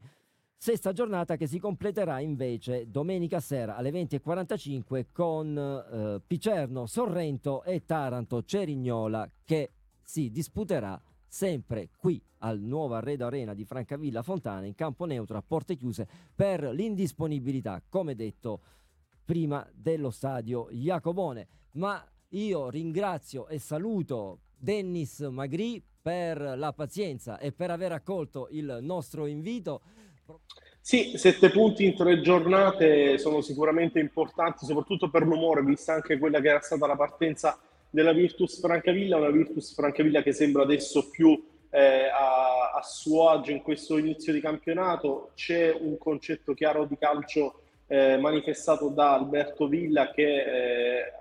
Sesta 0.62 0.92
giornata 0.92 1.38
che 1.38 1.48
si 1.48 1.58
completerà 1.58 2.20
invece 2.20 2.92
domenica 2.92 3.40
sera 3.40 3.78
alle 3.78 3.92
20.45 3.92 5.06
con 5.14 5.58
eh, 5.58 6.22
Picerno, 6.28 6.86
Sorrento 6.86 7.64
e 7.64 7.86
Taranto 7.86 8.44
Cerignola 8.44 9.32
che 9.46 9.72
si 10.04 10.30
disputerà 10.30 11.02
sempre 11.26 11.92
qui 11.96 12.22
al 12.40 12.60
nuovo 12.60 12.96
Arredo 12.96 13.26
Arena 13.26 13.54
di 13.54 13.64
Francavilla 13.64 14.22
Fontana 14.22 14.66
in 14.66 14.76
campo 14.76 15.06
neutro 15.06 15.38
a 15.38 15.42
porte 15.48 15.78
chiuse 15.78 16.06
per 16.36 16.64
l'indisponibilità, 16.64 17.82
come 17.88 18.14
detto, 18.14 18.60
prima 19.24 19.66
dello 19.74 20.12
stadio 20.12 20.68
Jacobone. 20.72 21.48
Ma 21.76 22.06
io 22.32 22.70
ringrazio 22.70 23.48
e 23.48 23.60
saluto 23.60 24.40
Dennis 24.58 25.22
Magri 25.22 25.82
per 26.02 26.58
la 26.58 26.74
pazienza 26.74 27.38
e 27.40 27.54
per 27.54 27.72
aver 27.72 27.94
accolto 27.94 28.50
il 28.52 28.80
nostro 28.82 29.26
invito. 29.26 29.82
Sì, 30.82 31.14
sette 31.18 31.50
punti 31.50 31.86
in 31.86 31.96
tre 31.96 32.22
giornate 32.22 33.18
sono 33.18 33.42
sicuramente 33.42 34.00
importanti, 34.00 34.66
soprattutto 34.66 35.10
per 35.10 35.24
l'umore, 35.24 35.62
vista 35.62 35.94
anche 35.94 36.18
quella 36.18 36.40
che 36.40 36.50
era 36.50 36.62
stata 36.62 36.88
la 36.88 36.96
partenza 36.96 37.60
della 37.90 38.14
Virtus 38.14 38.60
Francavilla, 38.60 39.18
una 39.18 39.30
Virtus 39.30 39.74
Francavilla 39.74 40.22
che 40.22 40.32
sembra 40.32 40.64
adesso 40.64 41.10
più 41.10 41.42
eh, 41.70 42.08
a, 42.08 42.72
a, 42.76 42.82
suo 42.82 43.30
agio 43.30 43.52
in 43.52 43.62
questo 43.62 43.98
inizio 43.98 44.34
di 44.34 44.40
campionato. 44.40 45.32
C'è 45.36 45.76
un 45.80 45.98
concetto 45.98 46.54
chiaro 46.54 46.86
di 46.86 46.98
calcio 46.98 47.62
eh, 47.88 48.18
manifestato 48.18 48.90
da 48.90 49.14
Alberto 49.14 49.68
Villa 49.68 50.12
che 50.12 50.24
eh, 50.24 51.14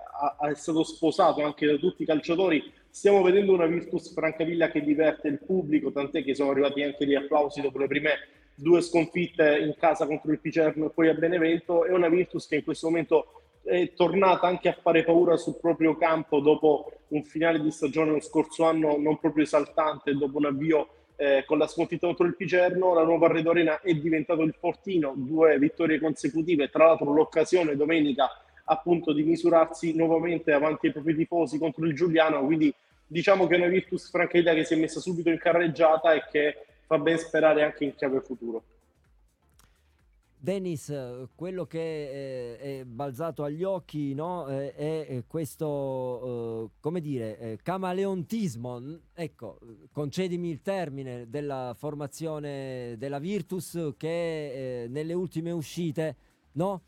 è 0.49 0.53
stato 0.55 0.83
sposato 0.83 1.43
anche 1.43 1.65
da 1.65 1.75
tutti 1.75 2.03
i 2.03 2.05
calciatori. 2.05 2.71
Stiamo 2.89 3.21
vedendo 3.21 3.53
una 3.53 3.67
Virtus 3.67 4.11
Francavilla 4.13 4.69
che 4.69 4.81
diverte 4.81 5.27
il 5.27 5.39
pubblico, 5.45 5.91
tant'è 5.91 6.23
che 6.23 6.33
sono 6.33 6.51
arrivati 6.51 6.81
anche 6.81 7.05
gli 7.05 7.15
applausi 7.15 7.61
dopo 7.61 7.77
le 7.77 7.87
prime 7.87 8.17
due 8.61 8.81
sconfitte 8.81 9.57
in 9.59 9.75
casa 9.77 10.05
contro 10.05 10.31
il 10.31 10.39
Picerno 10.39 10.87
e 10.87 10.89
poi 10.89 11.07
a 11.09 11.13
Benevento, 11.13 11.85
è 11.85 11.91
una 11.91 12.09
Virtus 12.09 12.47
che 12.47 12.57
in 12.57 12.63
questo 12.63 12.87
momento 12.87 13.41
è 13.63 13.93
tornata 13.93 14.47
anche 14.47 14.69
a 14.69 14.77
fare 14.79 15.03
paura 15.03 15.37
sul 15.37 15.57
proprio 15.59 15.95
campo 15.95 16.39
dopo 16.39 16.91
un 17.09 17.23
finale 17.23 17.61
di 17.61 17.71
stagione 17.71 18.11
lo 18.11 18.19
scorso 18.19 18.65
anno 18.65 18.97
non 18.97 19.19
proprio 19.19 19.43
esaltante, 19.43 20.13
dopo 20.13 20.37
un 20.37 20.45
avvio 20.45 20.87
eh, 21.15 21.43
con 21.45 21.57
la 21.57 21.67
sconfitta 21.67 22.07
contro 22.07 22.25
il 22.25 22.35
Picerno, 22.35 22.93
la 22.93 23.03
nuova 23.03 23.27
Arredo 23.27 23.51
Arena 23.51 23.81
è 23.81 23.93
diventato 23.93 24.41
il 24.41 24.55
fortino, 24.57 25.13
due 25.15 25.57
vittorie 25.57 25.99
consecutive, 25.99 26.69
tra 26.69 26.85
l'altro 26.85 27.11
l'occasione 27.13 27.75
domenica 27.75 28.29
appunto 28.65 29.13
di 29.13 29.23
misurarsi 29.23 29.95
nuovamente 29.95 30.51
avanti 30.51 30.87
ai 30.87 30.93
propri 30.93 31.15
tifosi 31.15 31.57
contro 31.57 31.85
il 31.85 31.95
Giuliano, 31.95 32.45
quindi 32.45 32.73
diciamo 33.05 33.47
che 33.47 33.55
è 33.55 33.57
una 33.57 33.67
Virtus 33.67 34.09
Francavilla 34.09 34.53
che 34.53 34.63
si 34.63 34.75
è 34.75 34.77
messa 34.77 34.99
subito 34.99 35.29
in 35.29 35.39
carreggiata 35.39 36.13
e 36.13 36.23
che 36.31 36.57
fa 36.89 36.97
ben 36.97 37.19
sperare 37.19 37.63
anche 37.63 37.83
in 37.83 37.93
chiave 37.93 38.19
futuro. 38.19 38.63
Dennis, 40.41 40.91
quello 41.35 41.65
che 41.65 42.57
è, 42.57 42.79
è 42.79 42.85
balzato 42.85 43.43
agli 43.43 43.63
occhi 43.63 44.15
no, 44.15 44.47
è, 44.47 45.23
questo, 45.27 46.71
come 46.79 46.99
dire, 46.99 47.59
camaleontismo, 47.61 48.99
ecco, 49.13 49.59
concedimi 49.91 50.49
il 50.49 50.61
termine, 50.61 51.29
della 51.29 51.75
formazione 51.77 52.95
della 52.97 53.19
Virtus 53.19 53.93
che 53.97 54.87
nelle 54.89 55.13
ultime 55.13 55.51
uscite, 55.51 56.15
no? 56.53 56.81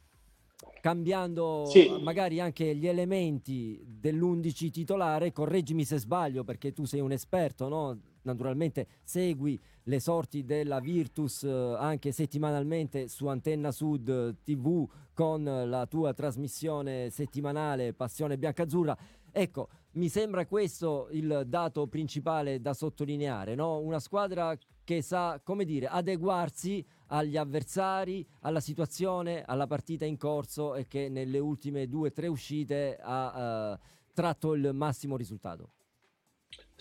cambiando 0.79 1.65
sì. 1.67 1.95
magari 2.01 2.39
anche 2.39 2.75
gli 2.75 2.87
elementi 2.87 3.83
dell'11 3.85 4.71
titolare, 4.71 5.31
correggimi 5.31 5.83
se 5.83 5.99
sbaglio 5.99 6.43
perché 6.43 6.71
tu 6.73 6.85
sei 6.85 7.01
un 7.01 7.11
esperto, 7.11 7.67
no? 7.67 7.99
naturalmente 8.23 8.87
segui 9.03 9.59
le 9.83 9.99
sorti 9.99 10.43
della 10.43 10.79
Virtus 10.79 11.43
eh, 11.43 11.49
anche 11.49 12.11
settimanalmente 12.11 13.07
su 13.07 13.27
Antenna 13.27 13.71
Sud 13.71 14.37
TV 14.43 14.87
con 15.13 15.43
la 15.43 15.85
tua 15.87 16.13
trasmissione 16.13 17.09
settimanale 17.09 17.93
Passione 17.93 18.37
Biancazzurra. 18.37 18.97
Ecco, 19.31 19.69
mi 19.93 20.09
sembra 20.09 20.45
questo 20.45 21.07
il 21.11 21.43
dato 21.47 21.87
principale 21.87 22.59
da 22.59 22.73
sottolineare, 22.73 23.55
no? 23.55 23.79
Una 23.79 23.99
squadra 23.99 24.57
che 24.83 25.01
sa, 25.01 25.39
come 25.43 25.63
dire, 25.63 25.87
adeguarsi 25.87 26.85
agli 27.07 27.37
avversari, 27.37 28.25
alla 28.41 28.59
situazione, 28.59 29.43
alla 29.43 29.67
partita 29.67 30.05
in 30.05 30.17
corso 30.17 30.75
e 30.75 30.87
che 30.87 31.07
nelle 31.07 31.39
ultime 31.39 31.87
due 31.87 32.09
o 32.09 32.11
tre 32.11 32.27
uscite 32.27 32.97
ha 33.01 33.73
uh, 33.73 33.79
tratto 34.13 34.53
il 34.53 34.71
massimo 34.73 35.15
risultato. 35.15 35.69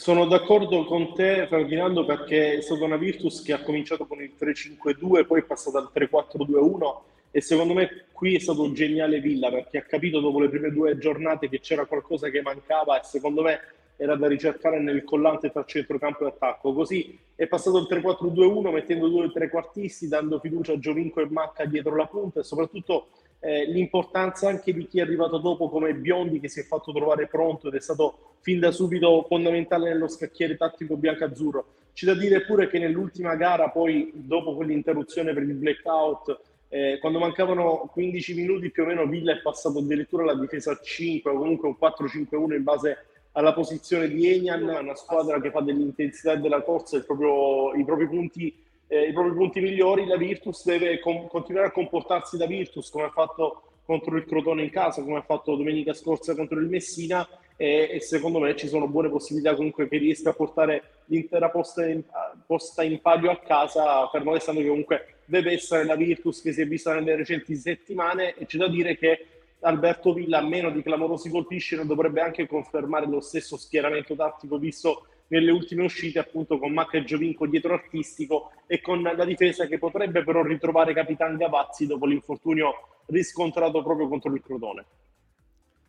Sono 0.00 0.24
d'accordo 0.24 0.86
con 0.86 1.12
te 1.12 1.46
Ferdinando 1.46 2.06
perché 2.06 2.56
è 2.56 2.60
stata 2.62 2.84
una 2.84 2.96
Virtus 2.96 3.42
che 3.42 3.52
ha 3.52 3.60
cominciato 3.60 4.06
con 4.06 4.22
il 4.22 4.32
3-5-2, 4.40 5.26
poi 5.26 5.40
è 5.40 5.44
passata 5.44 5.76
al 5.76 5.90
3-4-2-1 5.94 7.00
e 7.30 7.42
secondo 7.42 7.74
me 7.74 8.06
qui 8.10 8.34
è 8.34 8.38
stato 8.38 8.62
un 8.62 8.72
geniale 8.72 9.20
Villa 9.20 9.50
perché 9.50 9.76
ha 9.76 9.82
capito 9.82 10.20
dopo 10.20 10.40
le 10.40 10.48
prime 10.48 10.70
due 10.70 10.96
giornate 10.96 11.50
che 11.50 11.60
c'era 11.60 11.84
qualcosa 11.84 12.30
che 12.30 12.40
mancava 12.40 12.98
e 12.98 13.04
secondo 13.04 13.42
me 13.42 13.60
era 13.98 14.16
da 14.16 14.26
ricercare 14.26 14.80
nel 14.80 15.04
collante 15.04 15.50
tra 15.50 15.66
centrocampo 15.66 16.24
e 16.24 16.28
attacco. 16.28 16.72
Così 16.72 17.18
è 17.34 17.46
passato 17.46 17.76
il 17.76 17.86
3-4-2-1 17.90 18.72
mettendo 18.72 19.06
due 19.06 19.30
trequartisti, 19.30 20.08
dando 20.08 20.40
fiducia 20.40 20.72
a 20.72 20.78
Giovinco 20.78 21.20
e 21.20 21.28
Macca 21.28 21.66
dietro 21.66 21.94
la 21.94 22.06
punta 22.06 22.40
e 22.40 22.44
soprattutto 22.44 23.08
eh, 23.40 23.64
l'importanza 23.66 24.48
anche 24.48 24.72
di 24.72 24.86
chi 24.86 24.98
è 24.98 25.02
arrivato 25.02 25.38
dopo 25.38 25.68
come 25.68 25.94
Biondi 25.94 26.40
che 26.40 26.48
si 26.48 26.60
è 26.60 26.62
fatto 26.62 26.92
trovare 26.92 27.26
pronto 27.26 27.68
ed 27.68 27.74
è 27.74 27.80
stato 27.80 28.36
fin 28.40 28.60
da 28.60 28.70
subito 28.70 29.24
fondamentale 29.26 29.90
nello 29.90 30.08
scacchiere 30.08 30.56
tattico 30.56 30.96
bianco-azzurro. 30.96 31.66
C'è 31.92 32.06
da 32.06 32.14
dire 32.14 32.44
pure 32.44 32.68
che 32.68 32.78
nell'ultima 32.78 33.34
gara, 33.36 33.70
poi 33.70 34.12
dopo 34.14 34.54
quell'interruzione 34.54 35.32
per 35.32 35.42
il 35.42 35.54
blackout, 35.54 36.40
eh, 36.68 36.98
quando 37.00 37.18
mancavano 37.18 37.88
15 37.92 38.34
minuti 38.34 38.70
più 38.70 38.84
o 38.84 38.86
meno 38.86 39.06
Villa 39.06 39.32
è 39.32 39.40
passato 39.40 39.78
addirittura 39.78 40.22
alla 40.22 40.38
difesa 40.38 40.72
a 40.72 40.78
5 40.80 41.30
o 41.30 41.36
comunque 41.36 41.68
un 41.68 41.76
4-5-1 41.80 42.54
in 42.54 42.62
base 42.62 42.98
alla 43.32 43.52
posizione 43.52 44.08
di 44.08 44.28
Enian, 44.28 44.62
una 44.62 44.94
squadra 44.94 45.40
che 45.40 45.50
fa 45.50 45.60
dell'intensità 45.60 46.36
della 46.36 46.62
corsa 46.62 46.98
i 46.98 47.04
propri 47.04 48.06
punti 48.06 48.54
eh, 48.92 49.08
i 49.08 49.12
propri 49.12 49.32
punti 49.34 49.60
migliori, 49.60 50.04
la 50.04 50.16
Virtus 50.16 50.64
deve 50.64 50.98
com- 50.98 51.28
continuare 51.28 51.68
a 51.68 51.70
comportarsi 51.70 52.36
da 52.36 52.46
Virtus 52.46 52.90
come 52.90 53.04
ha 53.04 53.10
fatto 53.10 53.62
contro 53.84 54.16
il 54.16 54.24
Crotone 54.24 54.64
in 54.64 54.70
casa, 54.70 55.02
come 55.02 55.18
ha 55.18 55.22
fatto 55.22 55.54
domenica 55.54 55.94
scorsa 55.94 56.34
contro 56.34 56.58
il 56.58 56.66
Messina 56.66 57.26
e, 57.56 57.88
e 57.92 58.00
secondo 58.00 58.40
me 58.40 58.56
ci 58.56 58.66
sono 58.66 58.88
buone 58.88 59.08
possibilità 59.08 59.54
comunque 59.54 59.88
che 59.88 59.98
riesca 59.98 60.30
a 60.30 60.32
portare 60.32 60.82
l'intera 61.06 61.50
posta 61.50 61.86
in, 61.86 62.02
posta 62.44 62.82
in 62.82 63.00
palio 63.00 63.30
a 63.30 63.38
casa, 63.38 64.08
fermo 64.08 64.32
restando 64.32 64.60
che 64.60 64.68
comunque 64.68 65.14
deve 65.24 65.52
essere 65.52 65.84
la 65.84 65.94
Virtus 65.94 66.42
che 66.42 66.52
si 66.52 66.60
è 66.60 66.66
vista 66.66 66.92
nelle 66.92 67.14
recenti 67.14 67.54
settimane 67.54 68.34
e 68.34 68.46
c'è 68.46 68.58
da 68.58 68.68
dire 68.68 68.96
che 68.98 69.26
Alberto 69.60 70.12
Villa, 70.12 70.38
a 70.38 70.42
meno 70.42 70.70
di 70.70 70.82
clamorosi 70.82 71.30
colpisci, 71.30 71.76
non 71.76 71.86
dovrebbe 71.86 72.22
anche 72.22 72.48
confermare 72.48 73.06
lo 73.06 73.20
stesso 73.20 73.56
schieramento 73.56 74.16
tattico 74.16 74.58
visto 74.58 75.06
nelle 75.30 75.50
ultime 75.50 75.84
uscite 75.84 76.18
appunto 76.18 76.58
con 76.58 76.72
Macca 76.72 76.98
e 76.98 77.04
Giovinco 77.04 77.46
dietro 77.46 77.74
artistico 77.74 78.52
e 78.66 78.80
con 78.80 79.02
la 79.02 79.24
difesa 79.24 79.66
che 79.66 79.78
potrebbe 79.78 80.24
però 80.24 80.42
ritrovare 80.42 80.92
Capitan 80.92 81.36
Gavazzi 81.36 81.86
dopo 81.86 82.06
l'infortunio 82.06 83.02
riscontrato 83.06 83.82
proprio 83.82 84.08
contro 84.08 84.32
il 84.32 84.42
Crotone. 84.42 84.84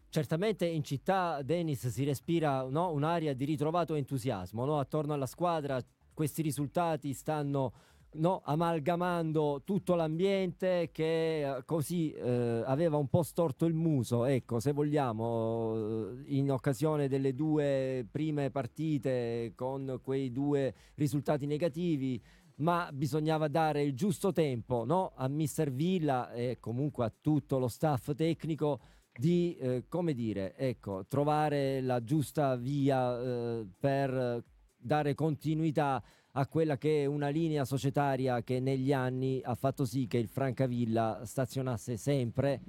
Certamente 0.10 0.66
in 0.66 0.84
città, 0.84 1.42
Denis, 1.42 1.88
si 1.88 2.04
respira 2.04 2.68
no? 2.70 2.92
un'aria 2.92 3.34
di 3.34 3.46
ritrovato 3.46 3.96
entusiasmo 3.96 4.66
no? 4.66 4.80
attorno 4.80 5.14
alla 5.14 5.26
squadra, 5.26 5.82
questi 6.14 6.42
risultati 6.42 7.14
stanno 7.14 7.72
no, 8.14 8.42
amalgamando 8.44 9.62
tutto 9.64 9.96
l'ambiente 9.96 10.90
che 10.92 11.48
eh, 11.48 11.66
così 11.66 12.12
eh, 12.12 12.64
aveva 12.66 12.98
un 12.98 13.08
po' 13.08 13.24
storto 13.24 13.66
il 13.66 13.74
muso, 13.74 14.26
ecco, 14.26 14.60
se 14.60 14.74
vogliamo, 14.74 16.16
eh, 16.26 16.36
in 16.36 16.52
occasione 16.52 17.08
delle 17.08 17.34
due 17.34 18.06
prime 18.10 18.50
partite 18.50 19.54
con 19.56 20.00
quei 20.04 20.32
due 20.32 20.74
risultati 20.96 21.46
negativi, 21.46 22.22
ma 22.58 22.90
bisognava 22.94 23.48
dare 23.48 23.82
il 23.82 23.96
giusto 23.96 24.32
tempo 24.32 24.84
no, 24.86 25.14
a 25.16 25.28
Mister 25.28 25.72
Villa 25.72 26.32
e 26.32 26.58
comunque 26.60 27.06
a 27.06 27.14
tutto 27.22 27.58
lo 27.58 27.68
staff 27.68 28.14
tecnico 28.14 28.80
di, 29.14 29.56
eh, 29.58 29.86
come 29.88 30.14
dire, 30.14 30.56
ecco, 30.56 31.06
trovare 31.08 31.82
la 31.82 32.04
giusta 32.04 32.56
via 32.56 33.20
eh, 33.20 33.68
per 33.80 34.44
dare 34.78 35.14
continuità 35.14 36.02
a 36.34 36.48
quella 36.48 36.78
che 36.78 37.04
è 37.04 37.06
una 37.06 37.30
linea 37.30 37.66
societaria 37.66 38.42
che 38.42 38.60
negli 38.60 38.94
anni 38.94 39.42
ha 39.44 39.56
fatto 39.56 39.86
sì 39.86 40.08
che 40.08 40.18
il 40.18 40.30
Francavilla 40.30 41.22
stazionasse 41.26 41.98
sempre 41.98 42.62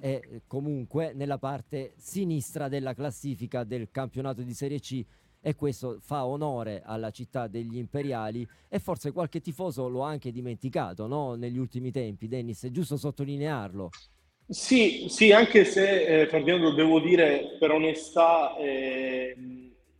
e 0.00 0.42
comunque 0.46 1.12
nella 1.14 1.38
parte 1.38 1.92
sinistra 1.96 2.68
della 2.68 2.94
classifica 2.94 3.64
del 3.64 3.88
campionato 3.90 4.42
di 4.42 4.54
Serie 4.54 4.80
C 4.80 5.04
e 5.40 5.54
questo 5.54 5.98
fa 6.00 6.24
onore 6.24 6.82
alla 6.84 7.10
città 7.10 7.48
degli 7.48 7.76
imperiali 7.76 8.46
e 8.68 8.78
forse 8.78 9.12
qualche 9.12 9.40
tifoso 9.40 9.88
lo 9.88 10.04
ha 10.04 10.08
anche 10.08 10.30
dimenticato 10.30 11.06
no? 11.06 11.34
negli 11.34 11.58
ultimi 11.58 11.90
tempi, 11.90 12.28
Dennis, 12.28 12.64
è 12.64 12.70
giusto 12.70 12.96
sottolinearlo. 12.96 13.90
Sì, 14.48 15.06
sì, 15.08 15.32
anche 15.32 15.64
se 15.64 16.22
eh, 16.22 16.26
Ferdinando 16.28 16.74
devo 16.74 17.00
dire 17.00 17.56
per 17.58 17.70
onestà 17.70 18.56
eh, 18.56 19.36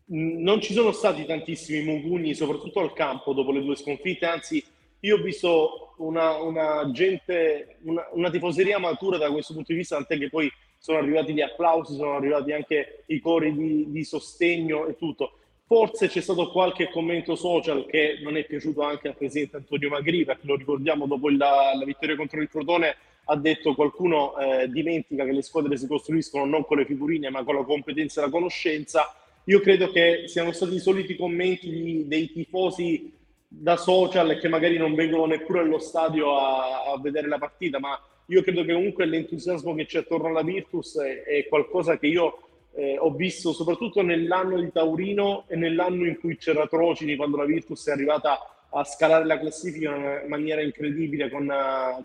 non 0.07 0.61
ci 0.61 0.73
sono 0.73 0.93
stati 0.93 1.25
tantissimi 1.25 1.85
mugugni, 1.85 2.35
soprattutto 2.35 2.81
al 2.81 2.93
campo 2.93 3.33
dopo 3.33 3.53
le 3.53 3.63
due 3.63 3.77
sconfitte, 3.77 4.27
anzi 4.27 4.63
io 5.01 5.17
ho 5.17 5.23
visto 5.23 5.95
una, 5.99 6.37
una 6.41 6.91
gente, 6.93 7.77
una, 7.83 8.07
una, 8.13 8.31
tifoseria 8.31 8.79
matura 8.79 9.19
da 9.19 9.31
questo 9.31 9.55
punto 9.55 9.73
di 9.73 9.79
vista, 9.79 9.97
tant'è 9.97 10.19
che 10.19 10.29
poi 10.29 10.51
sono 10.79 10.99
arrivati 10.99 11.33
gli 11.33 11.41
applausi, 11.41 11.95
sono 11.95 12.17
arrivati 12.17 12.53
anche 12.53 13.05
i 13.07 13.21
cori 13.21 13.53
di, 13.55 13.91
di 13.91 14.05
sostegno 14.05 14.87
e 14.87 14.97
tutto. 14.97 15.39
Forse 15.67 16.09
c'è 16.09 16.21
stato 16.21 16.51
qualche 16.51 16.91
commento 16.91 17.35
social 17.35 17.87
che 17.87 18.19
non 18.23 18.37
è 18.37 18.45
piaciuto 18.45 18.83
anche 18.83 19.09
al 19.09 19.17
presidente 19.17 19.57
Antonio 19.57 19.89
Magri, 19.89 20.25
perché 20.25 20.47
lo 20.47 20.57
ricordiamo 20.57 21.07
dopo 21.07 21.31
la, 21.31 21.73
la 21.75 21.85
vittoria 21.85 22.17
contro 22.17 22.41
il 22.41 22.49
Crotone, 22.49 22.97
ha 23.25 23.37
detto 23.37 23.75
qualcuno 23.75 24.37
eh, 24.37 24.69
dimentica 24.69 25.25
che 25.25 25.33
le 25.33 25.43
squadre 25.43 25.77
si 25.77 25.87
costruiscono 25.87 26.45
non 26.45 26.65
con 26.65 26.79
le 26.79 26.85
figurine 26.85 27.31
ma 27.31 27.45
con 27.45 27.55
la 27.55 27.63
competenza 27.63 28.21
e 28.21 28.25
la 28.25 28.31
conoscenza 28.31 29.15
io 29.45 29.61
credo 29.61 29.91
che 29.91 30.25
siano 30.27 30.53
stati 30.53 30.75
i 30.75 30.81
soliti 30.81 31.17
commenti 31.17 31.69
di, 31.69 32.07
dei 32.07 32.31
tifosi 32.31 33.13
da 33.49 33.77
social 33.77 34.39
che 34.39 34.49
magari 34.49 34.79
non 34.79 34.95
vengono 34.95 35.27
neppure 35.27 35.61
allo 35.61 35.79
stadio 35.79 36.37
a, 36.39 36.85
a, 36.85 37.01
vedere 37.01 37.29
la 37.29 37.39
partita, 37.39 37.79
ma 37.79 38.01
io 38.27 38.43
credo 38.43 38.65
che 38.65 38.73
comunque 38.73 39.05
l'entusiasmo 39.05 39.75
che 39.75 39.85
c'è 39.85 39.99
attorno 40.01 40.29
alla 40.29 40.43
Virtus 40.43 40.99
è, 40.99 41.23
è 41.25 41.49
qualcosa 41.49 41.99
che 41.99 42.07
io 42.07 42.39
eh, 42.75 42.97
ho 42.99 43.11
visto 43.11 43.53
soprattutto 43.53 44.01
nell'anno 44.03 44.61
di 44.61 44.71
Taurino 44.73 45.45
e 45.49 45.57
nell'anno 45.57 46.07
in 46.07 46.19
cui 46.19 46.37
c'era 46.37 46.67
Trocini, 46.67 47.17
quando 47.17 47.37
la 47.37 47.45
Virtus 47.45 47.89
è 47.89 47.93
arrivata 47.93 48.67
a 48.71 48.85
scalare 48.85 49.27
la 49.27 49.39
classifica 49.39 50.23
in 50.23 50.29
maniera 50.29 50.63
incredibile 50.63 51.29
con, 51.29 51.53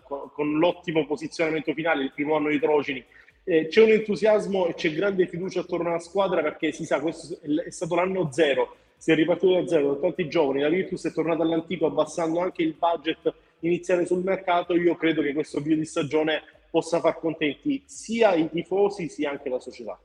con, 0.02 0.30
con 0.32 0.58
l'ottimo 0.58 1.06
posizionamento 1.06 1.72
finale, 1.72 2.02
il 2.02 2.12
primo 2.12 2.34
anno 2.34 2.50
di 2.50 2.58
Trocini 2.58 3.02
eh, 3.48 3.66
c'è 3.68 3.82
un 3.82 3.92
entusiasmo 3.92 4.66
e 4.66 4.74
c'è 4.74 4.92
grande 4.92 5.26
fiducia 5.26 5.60
attorno 5.60 5.88
alla 5.88 5.98
squadra 6.00 6.42
perché 6.42 6.70
si 6.70 6.84
sa, 6.84 7.00
questo 7.00 7.38
è 7.64 7.70
stato 7.70 7.94
l'anno 7.94 8.30
zero, 8.30 8.76
si 8.98 9.10
è 9.10 9.14
ripartito 9.14 9.54
da 9.54 9.66
zero, 9.66 9.94
da 9.94 10.00
tanti 10.00 10.28
giovani, 10.28 10.60
la 10.60 10.68
Virtus 10.68 11.06
è 11.06 11.12
tornata 11.12 11.44
all'antico 11.44 11.86
abbassando 11.86 12.40
anche 12.40 12.62
il 12.62 12.74
budget 12.78 13.32
iniziale 13.60 14.04
sul 14.04 14.22
mercato, 14.22 14.74
io 14.74 14.94
credo 14.96 15.22
che 15.22 15.32
questo 15.32 15.60
video 15.60 15.78
di 15.78 15.86
stagione 15.86 16.42
possa 16.70 17.00
far 17.00 17.18
contenti 17.18 17.82
sia 17.86 18.34
i 18.34 18.50
tifosi 18.50 19.08
sia 19.08 19.30
anche 19.30 19.48
la 19.48 19.58
società. 19.58 19.98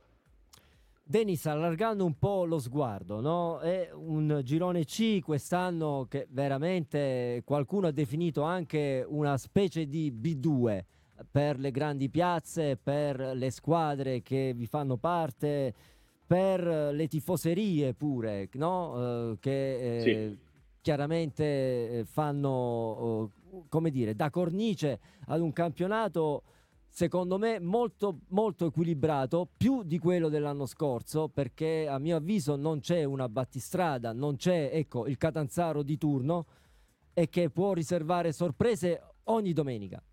Denis, 1.06 1.46
allargando 1.46 2.06
un 2.06 2.18
po' 2.18 2.46
lo 2.46 2.60
sguardo, 2.60 3.20
no? 3.20 3.60
è 3.60 3.90
un 3.94 4.40
girone 4.46 4.86
C 4.86 5.20
quest'anno 5.22 6.08
che 6.10 6.28
veramente 6.30 7.42
qualcuno 7.44 7.88
ha 7.88 7.92
definito 7.92 8.44
anche 8.44 9.06
una 9.06 9.38
specie 9.38 9.86
di 9.86 10.14
B2 10.18 10.84
per 11.30 11.60
le 11.60 11.72
grandi 11.72 12.10
piazze, 12.10 12.78
per 12.78 13.20
le 13.36 13.52
squadre 13.52 14.22
che 14.22 14.54
vi 14.56 14.66
fanno 14.66 14.98
parte, 14.98 15.74
per 16.26 16.94
le 16.94 17.08
tifoserie 17.08 17.94
pure, 17.94 18.50
no? 18.54 19.30
uh, 19.30 19.40
che 19.40 19.98
eh, 19.98 20.02
sì. 20.02 20.38
chiaramente 20.82 21.44
eh, 22.00 22.06
fanno, 22.06 23.22
uh, 23.22 23.66
come 23.70 23.92
dire, 23.92 24.16
da 24.16 24.30
cornice 24.30 25.00
ad 25.28 25.42
un 25.42 25.54
campionato 25.54 26.44
secondo 26.94 27.40
me 27.40 27.60
molto, 27.60 28.20
molto 28.30 28.68
equilibrato, 28.68 29.50
più 29.58 29.82
di 29.82 29.98
quello 29.98 30.30
dell'anno 30.30 30.68
scorso, 30.68 31.28
perché 31.28 31.88
a 31.88 31.98
mio 31.98 32.18
avviso 32.18 32.56
non 32.56 32.82
c'è 32.82 33.04
una 33.04 33.28
battistrada, 33.28 34.14
non 34.14 34.36
c'è 34.36 34.70
ecco, 34.72 35.08
il 35.08 35.18
Catanzaro 35.18 35.82
di 35.82 35.98
turno 35.98 36.46
e 37.12 37.30
che 37.30 37.50
può 37.50 37.74
riservare 37.74 38.32
sorprese 38.32 39.02
ogni 39.24 39.54
domenica. 39.54 40.04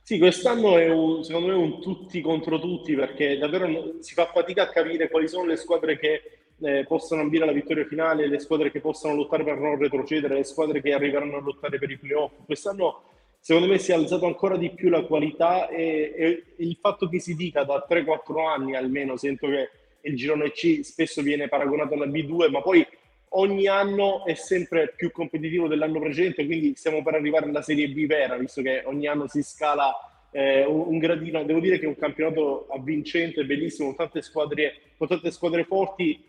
Sì, 0.00 0.18
quest'anno 0.18 0.78
è 0.78 0.88
un, 0.88 1.22
secondo 1.22 1.48
me 1.48 1.54
un 1.54 1.80
tutti 1.80 2.20
contro 2.20 2.58
tutti 2.58 2.94
perché 2.94 3.36
davvero 3.36 3.96
si 4.00 4.14
fa 4.14 4.26
fatica 4.26 4.62
a 4.62 4.68
capire 4.68 5.08
quali 5.10 5.28
sono 5.28 5.46
le 5.46 5.56
squadre 5.56 5.98
che 5.98 6.22
eh, 6.60 6.84
possano 6.86 7.22
ambire 7.22 7.44
alla 7.44 7.52
vittoria 7.52 7.84
finale, 7.84 8.28
le 8.28 8.38
squadre 8.38 8.70
che 8.70 8.80
possano 8.80 9.14
lottare 9.14 9.44
per 9.44 9.58
non 9.58 9.78
retrocedere, 9.78 10.34
le 10.34 10.44
squadre 10.44 10.80
che 10.80 10.92
arriveranno 10.92 11.36
a 11.36 11.40
lottare 11.40 11.78
per 11.78 11.90
i 11.90 11.98
playoff. 11.98 12.32
Quest'anno 12.44 13.02
secondo 13.40 13.68
me 13.68 13.78
si 13.78 13.90
è 13.90 13.94
alzato 13.94 14.26
ancora 14.26 14.56
di 14.56 14.70
più 14.70 14.88
la 14.88 15.02
qualità 15.02 15.68
e, 15.68 16.14
e 16.16 16.44
il 16.56 16.76
fatto 16.80 17.08
che 17.08 17.18
si 17.18 17.34
dica 17.34 17.64
da 17.64 17.84
3-4 17.88 18.46
anni 18.46 18.76
almeno, 18.76 19.16
sento 19.16 19.48
che 19.48 19.70
il 20.02 20.16
girone 20.16 20.50
C 20.52 20.80
spesso 20.82 21.22
viene 21.22 21.48
paragonato 21.48 21.94
alla 21.94 22.06
B2, 22.06 22.50
ma 22.50 22.60
poi 22.60 22.86
ogni 23.32 23.66
anno 23.66 24.24
è 24.24 24.34
sempre 24.34 24.92
più 24.94 25.10
competitivo 25.10 25.68
dell'anno 25.68 26.00
precedente, 26.00 26.44
quindi 26.44 26.74
stiamo 26.74 27.02
per 27.02 27.14
arrivare 27.14 27.46
alla 27.46 27.62
Serie 27.62 27.88
B 27.88 28.06
vera, 28.06 28.36
visto 28.36 28.62
che 28.62 28.82
ogni 28.84 29.06
anno 29.06 29.28
si 29.28 29.42
scala 29.42 29.94
eh, 30.32 30.64
un, 30.64 30.98
gradino. 30.98 31.44
Devo 31.44 31.60
dire 31.60 31.78
che 31.78 31.84
è 31.84 31.88
un 31.88 31.96
campionato 31.96 32.66
avvincente, 32.70 33.44
bellissimo, 33.44 33.88
con 33.88 33.96
tante 33.96 34.22
squadre, 34.22 34.74
con 34.96 35.06
tante 35.06 35.30
squadre 35.30 35.64
forti. 35.64 36.24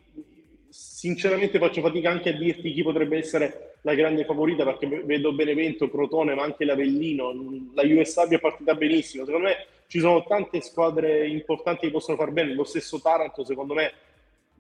Sinceramente 0.70 1.60
faccio 1.60 1.82
fatica 1.82 2.10
anche 2.10 2.30
a 2.30 2.38
dirti 2.38 2.72
chi 2.72 2.82
potrebbe 2.82 3.18
essere 3.18 3.76
la 3.82 3.94
grande 3.94 4.26
favorita, 4.26 4.64
perché 4.64 4.88
vedo 5.04 5.34
Benevento, 5.34 5.90
Crotone, 5.90 6.36
ma 6.36 6.44
anche 6.44 6.66
l'Avellino. 6.66 7.34
La 7.74 7.84
USA 7.84 8.28
è 8.28 8.40
partita 8.40 8.74
benissimo. 8.76 9.26
Secondo 9.26 9.48
me 9.48 9.66
ci 9.88 10.00
sono 10.00 10.24
tante 10.24 10.62
squadre 10.62 11.28
importanti 11.28 11.86
che 11.86 11.92
possono 11.92 12.18
far 12.18 12.32
bene. 12.32 12.54
Lo 12.54 12.64
stesso 12.64 13.00
Taranto, 13.00 13.44
secondo 13.44 13.74
me, 13.74 13.92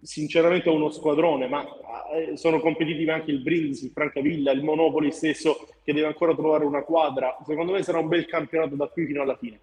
sinceramente 0.03 0.69
uno 0.69 0.91
squadrone, 0.91 1.47
ma 1.47 1.65
eh, 2.13 2.37
sono 2.37 2.59
competitivi 2.59 3.09
anche 3.09 3.31
il 3.31 3.41
Brindisi, 3.41 3.85
il 3.85 3.91
Francavilla, 3.91 4.51
il 4.51 4.63
Monopoli 4.63 5.11
stesso 5.11 5.67
che 5.83 5.93
deve 5.93 6.07
ancora 6.07 6.35
trovare 6.35 6.65
una 6.65 6.83
quadra. 6.83 7.37
Secondo 7.45 7.71
me 7.71 7.81
sarà 7.83 7.99
un 7.99 8.07
bel 8.07 8.25
campionato 8.25 8.75
da 8.75 8.87
qui 8.87 9.05
fino 9.05 9.21
alla 9.21 9.37
fine. 9.37 9.59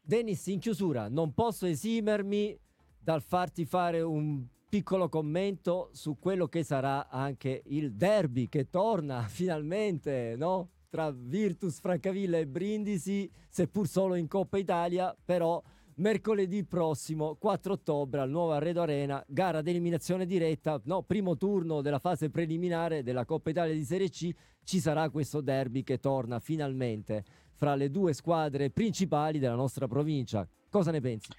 Dennis, 0.00 0.46
in 0.46 0.58
chiusura, 0.58 1.08
non 1.08 1.34
posso 1.34 1.66
esimermi 1.66 2.58
dal 2.98 3.22
farti 3.22 3.64
fare 3.66 4.00
un 4.00 4.42
piccolo 4.68 5.08
commento 5.08 5.90
su 5.92 6.18
quello 6.18 6.46
che 6.46 6.62
sarà 6.62 7.08
anche 7.08 7.62
il 7.66 7.94
derby 7.94 8.48
che 8.48 8.68
torna 8.70 9.22
finalmente, 9.28 10.34
no? 10.36 10.70
Tra 10.90 11.10
Virtus, 11.10 11.80
Francavilla 11.80 12.38
e 12.38 12.46
Brindisi, 12.46 13.30
seppur 13.50 13.86
solo 13.86 14.14
in 14.14 14.26
Coppa 14.26 14.56
Italia, 14.56 15.14
però 15.22 15.62
mercoledì 15.98 16.64
prossimo 16.64 17.36
4 17.36 17.72
ottobre 17.72 18.20
al 18.20 18.30
nuovo 18.30 18.52
Arredo 18.52 18.82
Arena, 18.82 19.22
gara 19.26 19.62
d'eliminazione 19.62 20.26
diretta, 20.26 20.80
no, 20.84 21.02
primo 21.02 21.36
turno 21.36 21.80
della 21.80 21.98
fase 21.98 22.30
preliminare 22.30 23.02
della 23.02 23.24
Coppa 23.24 23.50
Italia 23.50 23.74
di 23.74 23.84
Serie 23.84 24.08
C, 24.08 24.30
ci 24.64 24.80
sarà 24.80 25.08
questo 25.10 25.40
derby 25.40 25.82
che 25.82 25.98
torna 25.98 26.38
finalmente 26.38 27.24
fra 27.54 27.74
le 27.74 27.90
due 27.90 28.12
squadre 28.12 28.70
principali 28.70 29.38
della 29.38 29.54
nostra 29.54 29.88
provincia. 29.88 30.46
Cosa 30.70 30.90
ne 30.90 31.00
pensi? 31.00 31.30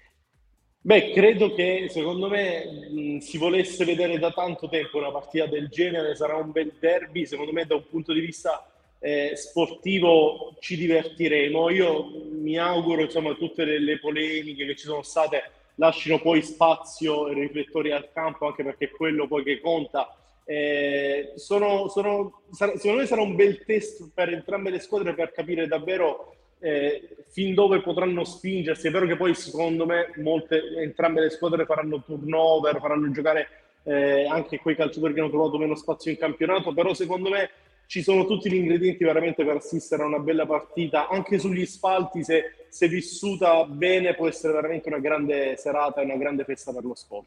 Beh, 0.82 1.12
credo 1.12 1.54
che 1.54 1.88
secondo 1.90 2.28
me 2.28 2.64
mh, 2.90 3.18
si 3.18 3.38
volesse 3.38 3.84
vedere 3.84 4.18
da 4.18 4.30
tanto 4.32 4.68
tempo 4.68 4.98
una 4.98 5.10
partita 5.10 5.46
del 5.46 5.68
genere, 5.68 6.14
sarà 6.14 6.36
un 6.36 6.50
bel 6.52 6.72
derby, 6.78 7.26
secondo 7.26 7.52
me 7.52 7.64
da 7.66 7.76
un 7.76 7.86
punto 7.88 8.12
di 8.12 8.20
vista 8.20 8.69
eh, 9.00 9.32
sportivo 9.34 10.54
ci 10.60 10.76
divertiremo. 10.76 11.70
Io 11.70 12.10
mi 12.30 12.58
auguro 12.58 13.02
insomma 13.02 13.34
tutte 13.34 13.64
le, 13.64 13.80
le, 13.80 13.98
polemiche 13.98 14.66
che 14.66 14.76
ci 14.76 14.84
sono 14.84 15.02
state 15.02 15.42
lasciano 15.76 16.20
poi 16.20 16.42
spazio 16.42 17.28
e 17.28 17.34
riflettori 17.34 17.90
al 17.90 18.10
campo, 18.12 18.46
anche 18.46 18.62
perché 18.62 18.86
è 18.86 18.90
quello 18.90 19.26
poi 19.26 19.42
che 19.42 19.60
conta. 19.60 20.14
Eh, 20.44 21.32
sono, 21.36 21.88
sono, 21.88 22.42
secondo 22.50 22.98
me 22.98 23.06
sarà 23.06 23.22
un 23.22 23.36
bel 23.36 23.64
test 23.64 24.10
per 24.12 24.32
entrambe 24.32 24.70
le 24.70 24.80
squadre 24.80 25.14
per 25.14 25.32
capire 25.32 25.66
davvero 25.66 26.34
eh, 26.58 27.16
fin 27.28 27.54
dove 27.54 27.80
potranno 27.80 28.24
spingersi. 28.24 28.88
È 28.88 28.90
vero 28.90 29.06
che 29.06 29.16
poi 29.16 29.34
secondo 29.34 29.86
me 29.86 30.12
molte, 30.16 30.60
entrambe 30.76 31.22
le 31.22 31.30
squadre 31.30 31.64
faranno 31.64 32.02
turnover, 32.02 32.78
faranno 32.78 33.10
giocare 33.10 33.48
eh, 33.84 34.26
anche 34.26 34.58
quei 34.58 34.76
calciatori 34.76 35.14
che 35.14 35.20
hanno 35.20 35.30
trovato 35.30 35.56
meno 35.56 35.74
spazio 35.74 36.10
in 36.10 36.18
campionato, 36.18 36.74
però 36.74 36.92
secondo 36.92 37.30
me 37.30 37.50
ci 37.90 38.04
sono 38.04 38.24
tutti 38.24 38.48
gli 38.48 38.54
ingredienti 38.54 39.02
veramente 39.02 39.44
per 39.44 39.56
assistere 39.56 40.04
a 40.04 40.06
una 40.06 40.20
bella 40.20 40.46
partita, 40.46 41.08
anche 41.08 41.40
sugli 41.40 41.66
spalti, 41.66 42.22
se, 42.22 42.66
se 42.68 42.86
vissuta 42.86 43.64
bene 43.64 44.14
può 44.14 44.28
essere 44.28 44.52
veramente 44.52 44.88
una 44.88 45.00
grande 45.00 45.56
serata 45.56 46.00
e 46.00 46.04
una 46.04 46.16
grande 46.16 46.44
festa 46.44 46.72
per 46.72 46.84
lo 46.84 46.94
sport. 46.94 47.26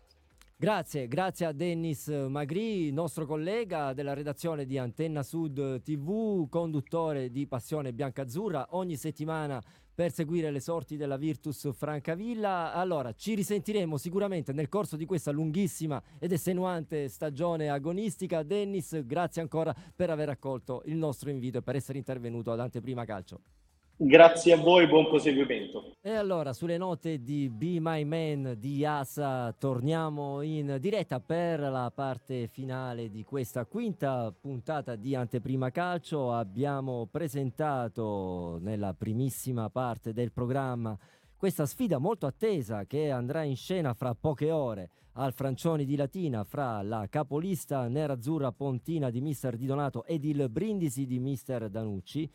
Grazie, 0.56 1.10
grazie 1.10 1.48
a 1.48 1.52
Dennis 1.52 2.08
Magri, 2.08 2.94
nostro 2.94 3.26
collega 3.26 3.92
della 3.92 4.14
redazione 4.14 4.66
di 4.66 4.78
Antenna 4.78 5.22
Sud 5.22 5.82
TV, 5.82 6.48
conduttore 6.48 7.30
di 7.30 7.46
Passione 7.46 7.92
Biancazzurra, 7.92 8.68
ogni 8.70 8.96
settimana 8.96 9.62
per 9.94 10.12
seguire 10.12 10.52
le 10.52 10.60
sorti 10.60 10.98
della 10.98 11.18
Virtus 11.18 11.72
Francavilla. 11.74 12.74
Allora, 12.74 13.14
ci 13.14 13.36
risentiremo 13.36 13.98
sicuramente 13.98 14.54
nel 14.54 14.70
corso 14.70 14.96
di 14.96 15.06
questa 15.06 15.32
lunghissima 15.32 16.02
ed 16.20 16.32
estenuante 16.32 17.08
stagione 17.10 17.70
agonistica. 17.70 18.44
Dennis, 18.44 19.06
grazie 19.06 19.42
ancora 19.42 19.76
per 19.96 20.10
aver 20.10 20.30
accolto 20.30 20.82
il 20.86 20.96
nostro 20.96 21.30
invito 21.30 21.60
e 21.60 21.62
per 21.62 21.76
essere 21.76 21.98
intervenuto 21.98 22.52
ad 22.52 22.60
Anteprima 22.60 23.06
Calcio. 23.06 23.63
Grazie 23.96 24.54
a 24.54 24.58
voi, 24.58 24.88
buon 24.88 25.08
proseguimento. 25.08 25.94
E 26.02 26.10
allora, 26.10 26.52
sulle 26.52 26.78
note 26.78 27.22
di 27.22 27.48
Be 27.48 27.80
My 27.80 28.04
Man 28.04 28.56
di 28.58 28.84
Asa, 28.84 29.54
torniamo 29.54 30.42
in 30.42 30.78
diretta 30.80 31.20
per 31.20 31.60
la 31.60 31.92
parte 31.94 32.48
finale 32.48 33.12
di 33.12 33.24
questa 33.24 33.66
quinta 33.66 34.34
puntata 34.38 34.96
di 34.96 35.14
Anteprima 35.14 35.70
Calcio. 35.70 36.34
Abbiamo 36.34 37.08
presentato 37.10 38.58
nella 38.62 38.96
primissima 38.96 39.70
parte 39.70 40.12
del 40.12 40.32
programma 40.32 40.98
questa 41.38 41.66
sfida 41.66 41.98
molto 41.98 42.26
attesa 42.26 42.86
che 42.86 43.12
andrà 43.12 43.44
in 43.44 43.58
scena 43.58 43.94
fra 43.94 44.16
poche 44.16 44.50
ore 44.50 44.90
al 45.16 45.34
Francioni 45.34 45.86
di 45.86 45.96
Latina 45.96 46.44
fra 46.44 46.82
la 46.82 47.06
capolista 47.10 47.88
nerazzurra 47.88 48.52
pontina 48.52 49.10
di 49.10 49.22
Mister 49.22 49.56
Di 49.56 49.66
Donato 49.66 50.06
ed 50.06 50.24
il 50.24 50.50
Brindisi 50.50 51.06
di 51.06 51.20
Mister 51.20 51.70
Danucci 51.70 52.32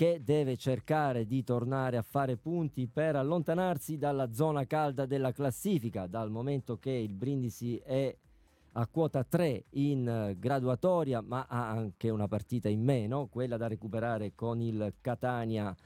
che 0.00 0.22
deve 0.24 0.56
cercare 0.56 1.26
di 1.26 1.44
tornare 1.44 1.98
a 1.98 2.02
fare 2.02 2.38
punti 2.38 2.86
per 2.86 3.16
allontanarsi 3.16 3.98
dalla 3.98 4.32
zona 4.32 4.66
calda 4.66 5.04
della 5.04 5.30
classifica, 5.30 6.06
dal 6.06 6.30
momento 6.30 6.78
che 6.78 6.90
il 6.90 7.12
Brindisi 7.12 7.76
è 7.76 8.16
a 8.72 8.86
quota 8.86 9.24
3 9.24 9.64
in 9.72 10.36
graduatoria, 10.38 11.20
ma 11.20 11.44
ha 11.46 11.68
anche 11.68 12.08
una 12.08 12.28
partita 12.28 12.70
in 12.70 12.82
meno, 12.82 13.26
quella 13.26 13.58
da 13.58 13.68
recuperare 13.68 14.32
con 14.34 14.62
il 14.62 14.94
Catania 15.02 15.76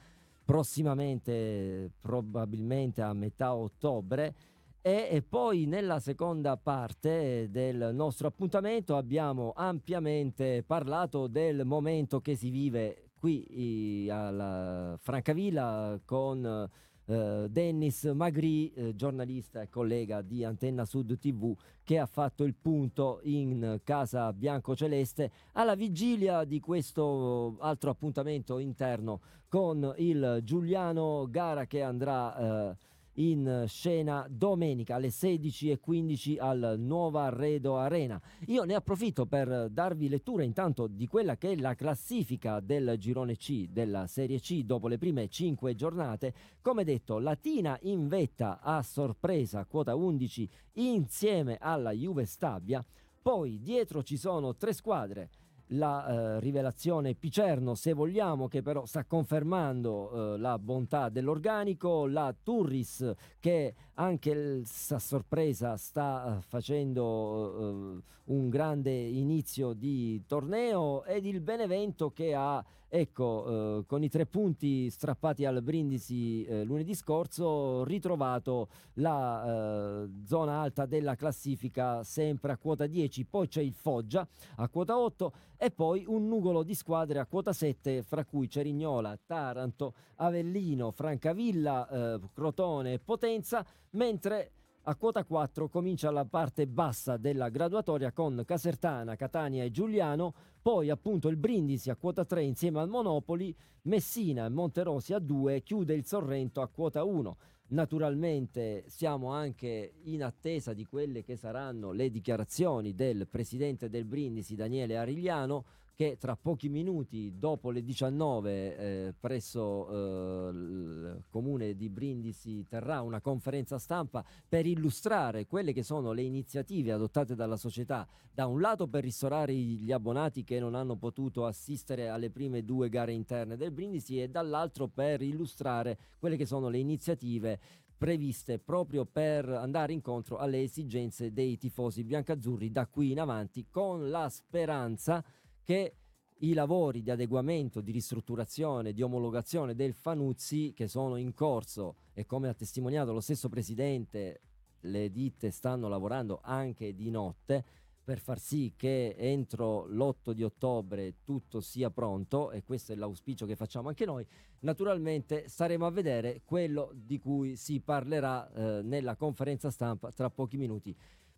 prossimamente, 0.45 1.91
probabilmente 2.01 3.03
a 3.03 3.13
metà 3.15 3.53
ottobre. 3.53 4.33
E, 4.81 5.25
poi 5.29 5.67
nella 5.67 5.99
seconda 5.99 6.57
parte 6.57 7.49
del 7.51 7.91
nostro 7.93 8.29
appuntamento 8.29 8.95
abbiamo 8.95 9.53
ampiamente 9.57 10.63
parlato 10.65 11.27
del 11.27 11.65
momento 11.65 12.21
che 12.21 12.37
si 12.37 12.51
vive 12.51 13.09
qui 13.25 14.07
alla 14.11 14.99
Francavilla 15.01 15.99
con 16.05 16.69
eh, 17.07 17.47
Dennis 17.49 18.05
Magri, 18.05 18.71
eh, 18.75 18.95
giornalista 18.95 19.63
e 19.63 19.71
collega 19.71 20.21
di 20.21 20.45
Antenna 20.45 20.85
Sud 20.85 21.19
TV, 21.19 21.57
che 21.83 21.99
ha 21.99 22.05
fatto 22.05 22.45
il 22.45 22.55
punto 22.55 23.21
in 23.23 23.81
casa 23.83 24.31
bianco-celeste 24.31 25.31
alla 25.53 25.75
vigilia 25.75 26.45
di 26.45 26.61
questo 26.61 27.57
altro 27.61 27.89
appuntamento 27.89 28.59
interno 28.59 29.21
con 29.49 29.95
il 29.97 30.41
Giuliano 30.43 31.27
Gara 31.31 31.65
che 31.65 31.81
andrà... 31.81 32.73
Eh, 32.73 32.77
in 33.15 33.65
scena 33.67 34.27
domenica 34.29 34.97
alle 34.97 35.09
16.15 35.09 36.41
al 36.41 36.77
Nuova 36.79 37.25
Arredo 37.25 37.77
Arena. 37.77 38.21
Io 38.47 38.65
ne 38.65 38.75
approfitto 38.75 39.27
per 39.27 39.69
darvi 39.71 40.09
lettura 40.09 40.43
intanto 40.43 40.87
di 40.87 41.07
quella 41.07 41.37
che 41.37 41.53
è 41.53 41.57
la 41.57 41.75
classifica 41.75 42.61
del 42.61 42.97
girone 42.99 43.37
C 43.37 43.69
della 43.69 44.07
Serie 44.07 44.41
C 44.41 44.63
dopo 44.63 44.89
le 44.89 44.99
prime 44.99 45.29
5 45.29 45.75
giornate. 45.75 46.35
Come 46.61 46.85
detto, 46.85 47.19
Latina 47.19 47.79
in 47.83 48.09
vetta 48.09 48.61
a 48.61 48.83
sorpresa, 48.83 49.65
quota 49.67 49.95
11 49.95 50.49
insieme 50.75 51.59
alla 51.61 51.93
Juve 51.93 52.25
Stabia. 52.25 52.85
Poi 53.21 53.61
dietro 53.63 54.03
ci 54.03 54.17
sono 54.17 54.55
tre 54.57 54.73
squadre 54.73 55.31
la 55.75 56.07
eh, 56.07 56.41
rivelazione 56.41 57.15
Picerno, 57.15 57.75
se 57.75 57.93
vogliamo, 57.93 58.49
che 58.49 58.63
però 58.63 58.85
sta 58.87 59.05
confermando 59.05 60.35
eh, 60.35 60.39
la 60.39 60.59
bontà 60.59 61.09
dell'organico, 61.09 62.07
la 62.07 62.35
Turris 62.41 63.13
che 63.41 63.75
anche 63.95 64.63
a 64.89 64.99
sorpresa 64.99 65.77
sta 65.77 66.39
eh, 66.39 66.43
facendo 66.43 67.97
eh, 67.97 68.03
un 68.25 68.49
grande 68.49 68.93
inizio 68.93 69.73
di 69.73 70.25
torneo 70.27 71.05
ed 71.05 71.27
il 71.27 71.41
Benevento 71.41 72.11
che 72.11 72.35
ha 72.35 72.65
ecco, 72.97 73.81
eh, 73.81 73.87
con 73.87 74.05
i 74.05 74.09
tre 74.09 74.25
punti 74.25 74.89
strappati 74.89 75.45
al 75.45 75.63
Brindisi 75.63 76.45
eh, 76.45 76.63
lunedì 76.63 76.95
scorso, 76.95 77.83
ritrovato 77.83 78.69
la 78.95 80.05
eh, 80.05 80.11
zona 80.25 80.61
alta 80.61 80.87
della 80.87 81.17
classifica 81.17 82.05
sempre 82.05 82.53
a 82.53 82.57
quota 82.57 82.87
10, 82.87 83.25
poi 83.25 83.49
c'è 83.49 83.63
il 83.63 83.73
Foggia 83.73 84.27
a 84.57 84.69
quota 84.69 84.97
8 84.97 85.33
e 85.57 85.73
poi 85.73 86.05
un 86.07 86.29
nugolo 86.29 86.63
di 86.63 86.75
squadre 86.75 87.19
a 87.19 87.27
quota 87.27 87.53
7, 87.53 88.03
fra 88.03 88.25
cui 88.25 88.49
Cerignola, 88.49 89.19
Taranto, 89.27 89.95
Avellino, 90.17 90.93
Francavilla, 90.93 91.89
eh, 91.89 92.21
Crotone 92.33 92.93
e 92.93 92.99
Potenza, 93.01 93.67
mentre 93.91 94.53
a 94.87 94.97
quota 94.97 95.25
4 95.25 95.69
comincia 95.69 96.11
la 96.11 96.27
parte 96.27 96.67
bassa 96.67 97.17
della 97.17 97.49
graduatoria 97.49 98.13
con 98.13 98.43
Casertana, 98.45 99.17
Catania 99.17 99.65
e 99.65 99.71
Giuliano, 99.71 100.35
poi 100.61 100.91
appunto 100.91 101.29
il 101.29 101.37
Brindisi 101.37 101.89
a 101.89 101.97
quota 101.97 102.27
3 102.27 102.43
insieme 102.43 102.81
al 102.81 102.91
Monopoli, 102.91 103.55
Messina 103.83 104.45
e 104.45 104.51
Monterosi 104.51 105.15
a 105.15 105.19
2, 105.19 105.63
chiude 105.63 105.95
il 105.95 106.05
Sorrento 106.05 106.61
a 106.61 106.69
quota 106.69 107.03
1. 107.03 107.37
Naturalmente 107.69 108.85
siamo 108.89 109.33
anche 109.33 109.95
in 110.03 110.23
attesa 110.23 110.75
di 110.75 110.85
quelle 110.85 111.25
che 111.25 111.37
saranno 111.37 111.93
le 111.93 112.11
dichiarazioni 112.11 112.95
del 112.95 113.27
presidente 113.27 113.89
del 113.89 114.05
Brindisi 114.05 114.55
Daniele 114.55 114.99
Arigliano 114.99 115.65
che 115.95 116.17
tra 116.19 116.37
pochi 116.37 116.69
minuti 116.69 117.35
dopo 117.39 117.71
le 117.71 117.83
19 117.83 118.77
eh, 118.77 119.15
presso 119.19 119.89
eh, 119.89 120.51
il 120.51 121.23
comune 121.31 121.77
di 121.77 121.89
Brindisi 121.89 122.67
terrà 122.69 123.01
una 123.01 123.21
conferenza 123.21 123.79
stampa 123.79 124.25
per 124.49 124.67
illustrare 124.67 125.47
quelle 125.47 125.73
che 125.73 125.85
sono 125.85 126.13
le 126.13 126.23
iniziative 126.23 126.91
adottate 126.91 127.37
dalla 127.37 127.57
società, 127.57 128.07
da 128.33 128.47
un 128.47 128.61
lato 128.61 128.89
per 128.89 129.05
ristorare 129.05 129.55
gli 129.55 129.93
abbonati 129.93 130.43
che 130.43 130.59
non 130.59 130.75
hanno 130.75 130.97
potuto 130.97 131.47
assistere 131.47 132.09
alle 132.09 132.31
prime 132.31 132.65
due 132.65 132.89
gare 132.89 133.13
interne 133.13 133.57
del 133.57 133.71
Brindisi 133.71 134.21
e 134.21 134.29
dall'altro 134.29 134.89
per 134.89 135.23
illustrare 135.23 135.97
quelle 136.19 136.37
che 136.37 136.47
sono 136.47 136.69
le 136.69 136.79
iniziative 136.79 137.61
previste 137.97 138.59
proprio 138.59 139.07
per 139.07 139.49
andare 139.49 139.93
incontro 139.93 140.39
alle 140.39 140.63
esigenze 140.63 141.33
dei 141.33 141.57
tifosi 141.57 142.03
biancazzurri 142.03 142.73
da 142.73 142.87
qui 142.87 143.13
in 143.13 143.21
avanti 143.21 143.67
con 143.71 144.11
la 144.11 144.29
speranza 144.29 145.25
che 145.65 145.97
i 146.39 146.53
lavori 146.53 147.03
di 147.03 147.11
adeguamento, 147.11 147.81
di 147.81 147.91
ristrutturazione, 147.91 148.93
di 148.93 149.03
omologazione 149.03 149.75
del 149.75 149.95
Fanuzzi 149.95 150.73
che 150.75 150.89
sono 150.89 151.17
in 151.17 151.33
corso 151.33 151.97
e 152.13 152.27
come 152.27 152.49
ha 152.49 152.55
testimoniato 152.55 153.13
lo 153.13 153.21
stesso 153.21 153.49
Presidente, 153.49 154.41
le 154.81 155.11
ditte 155.11 155.51
stanno 155.51 155.89
lavorando 155.89 156.41
anche 156.43 156.95
di 156.95 157.11
notte 157.11 157.65
per 158.05 158.19
far 158.19 158.39
sì 158.39 158.75
che 158.77 159.15
entro 159.17 159.87
l'8 159.87 160.33
di 160.33 160.43
ottobre 160.43 161.23
tutto 161.25 161.63
sia 161.63 161.91
pronto 161.91 162.51
e 162.51 162.63
questo 162.63 162.93
è 162.93 162.97
l'auspicio 162.97 163.47
che 163.47 163.57
facciamo 163.57 163.89
anche 163.89 164.05
noi. 164.05 164.27
Naturalmente 164.61 165.49
staremo 165.49 165.87
a 165.87 165.91
vedere 165.91 166.43
quello 166.45 166.91
di 166.95 167.19
cui 167.19 167.57
si 167.57 167.81
parlerà 167.81 168.53
eh, 168.53 168.83
nella 168.83 169.17
conferenza 169.17 169.71
stampa 169.71 170.11
tra 170.13 170.29
pochi 170.29 170.59
minuti. 170.59 170.95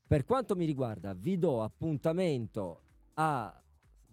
Per 0.08 0.24
quanto 0.24 0.56
mi 0.56 0.64
riguarda 0.64 1.14
vi 1.14 1.38
do 1.38 1.62
appuntamento 1.62 2.80
a 3.14 3.60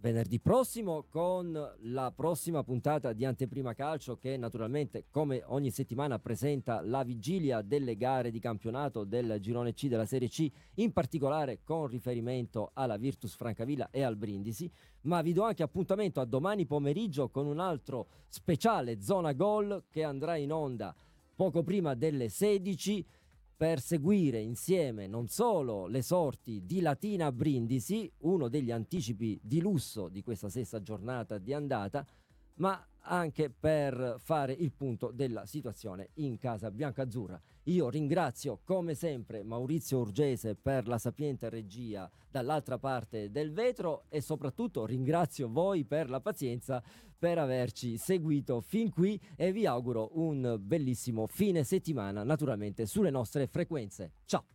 venerdì 0.04 0.38
prossimo 0.42 1.06
con 1.08 1.54
la 1.84 2.12
prossima 2.14 2.62
puntata 2.62 3.14
di 3.14 3.24
Anteprima 3.24 3.74
Calcio 3.74 4.18
che 4.18 4.36
naturalmente 4.36 5.06
come 5.10 5.42
ogni 5.46 5.72
settimana 5.72 6.20
presenta 6.20 6.82
la 6.82 7.04
vigilia 7.04 7.62
delle 7.62 7.96
gare 7.96 8.30
di 8.30 8.40
campionato 8.40 9.06
del 9.06 9.38
girone 9.40 9.74
C 9.74 9.88
della 9.88 10.06
Serie 10.06 10.28
C, 10.28 10.52
in 10.76 10.92
particolare 10.92 11.62
con 11.64 11.88
riferimento 11.88 12.72
alla 12.74 12.98
Virtus 12.98 13.34
Francavilla 13.38 13.92
e 13.92 14.04
al 14.04 14.18
Brindisi, 14.18 14.70
ma 15.04 15.22
vi 15.22 15.32
do 15.32 15.44
anche 15.44 15.64
appuntamento 15.64 16.20
a 16.20 16.26
domani 16.26 16.66
pomeriggio 16.66 17.30
con 17.30 17.46
un 17.46 17.60
altro 17.60 18.08
speciale 18.28 19.02
zona 19.02 19.32
gol 19.32 19.86
che 19.90 20.04
andrà 20.04 20.36
in 20.36 20.52
onda 20.52 20.94
poco 21.34 21.64
prima 21.64 21.96
delle 21.96 22.28
16 22.28 23.06
per 23.56 23.80
seguire 23.80 24.40
insieme 24.40 25.08
non 25.08 25.28
solo 25.28 25.88
le 25.88 26.02
sorti 26.02 26.66
di 26.66 26.82
Latina 26.82 27.32
Brindisi, 27.32 28.12
uno 28.20 28.50
degli 28.50 28.72
anticipi 28.72 29.40
di 29.42 29.62
lusso 29.62 30.10
di 30.10 30.22
questa 30.24 30.50
stessa 30.50 30.82
giornata 30.82 31.38
di 31.38 31.54
andata, 31.54 32.06
ma 32.56 32.86
anche 33.06 33.50
per 33.50 34.18
fare 34.20 34.54
il 34.54 34.72
punto 34.72 35.12
della 35.12 35.46
situazione 35.46 36.10
in 36.16 36.38
casa 36.38 36.72
bianca-azzurra. 36.72 37.42
Io 37.68 37.90
ringrazio 37.90 38.60
come 38.66 38.94
sempre 38.94 39.42
Maurizio 39.42 40.00
Urgese 40.00 40.54
per 40.54 40.86
la 40.86 40.98
sapiente 40.98 41.50
regia 41.50 42.10
dall'altra 42.30 42.78
parte 42.78 43.32
del 43.32 43.54
vetro 43.54 44.04
e 44.10 44.20
soprattutto 44.20 44.86
ringrazio 44.86 45.48
voi 45.50 45.86
per 45.86 46.10
la 46.10 46.20
pazienza 46.20 46.84
per 47.18 47.38
averci 47.38 47.98
seguito 47.98 48.60
fin 48.60 48.90
qui 48.90 49.18
e 49.38 49.54
vi 49.54 49.66
auguro 49.66 50.10
un 50.20 50.58
bellissimo 50.60 51.26
fine 51.26 51.64
settimana 51.64 52.24
naturalmente 52.24 52.86
sulle 52.86 53.10
nostre 53.10 53.48
frequenze. 53.48 54.12
Ciao! 54.26 54.53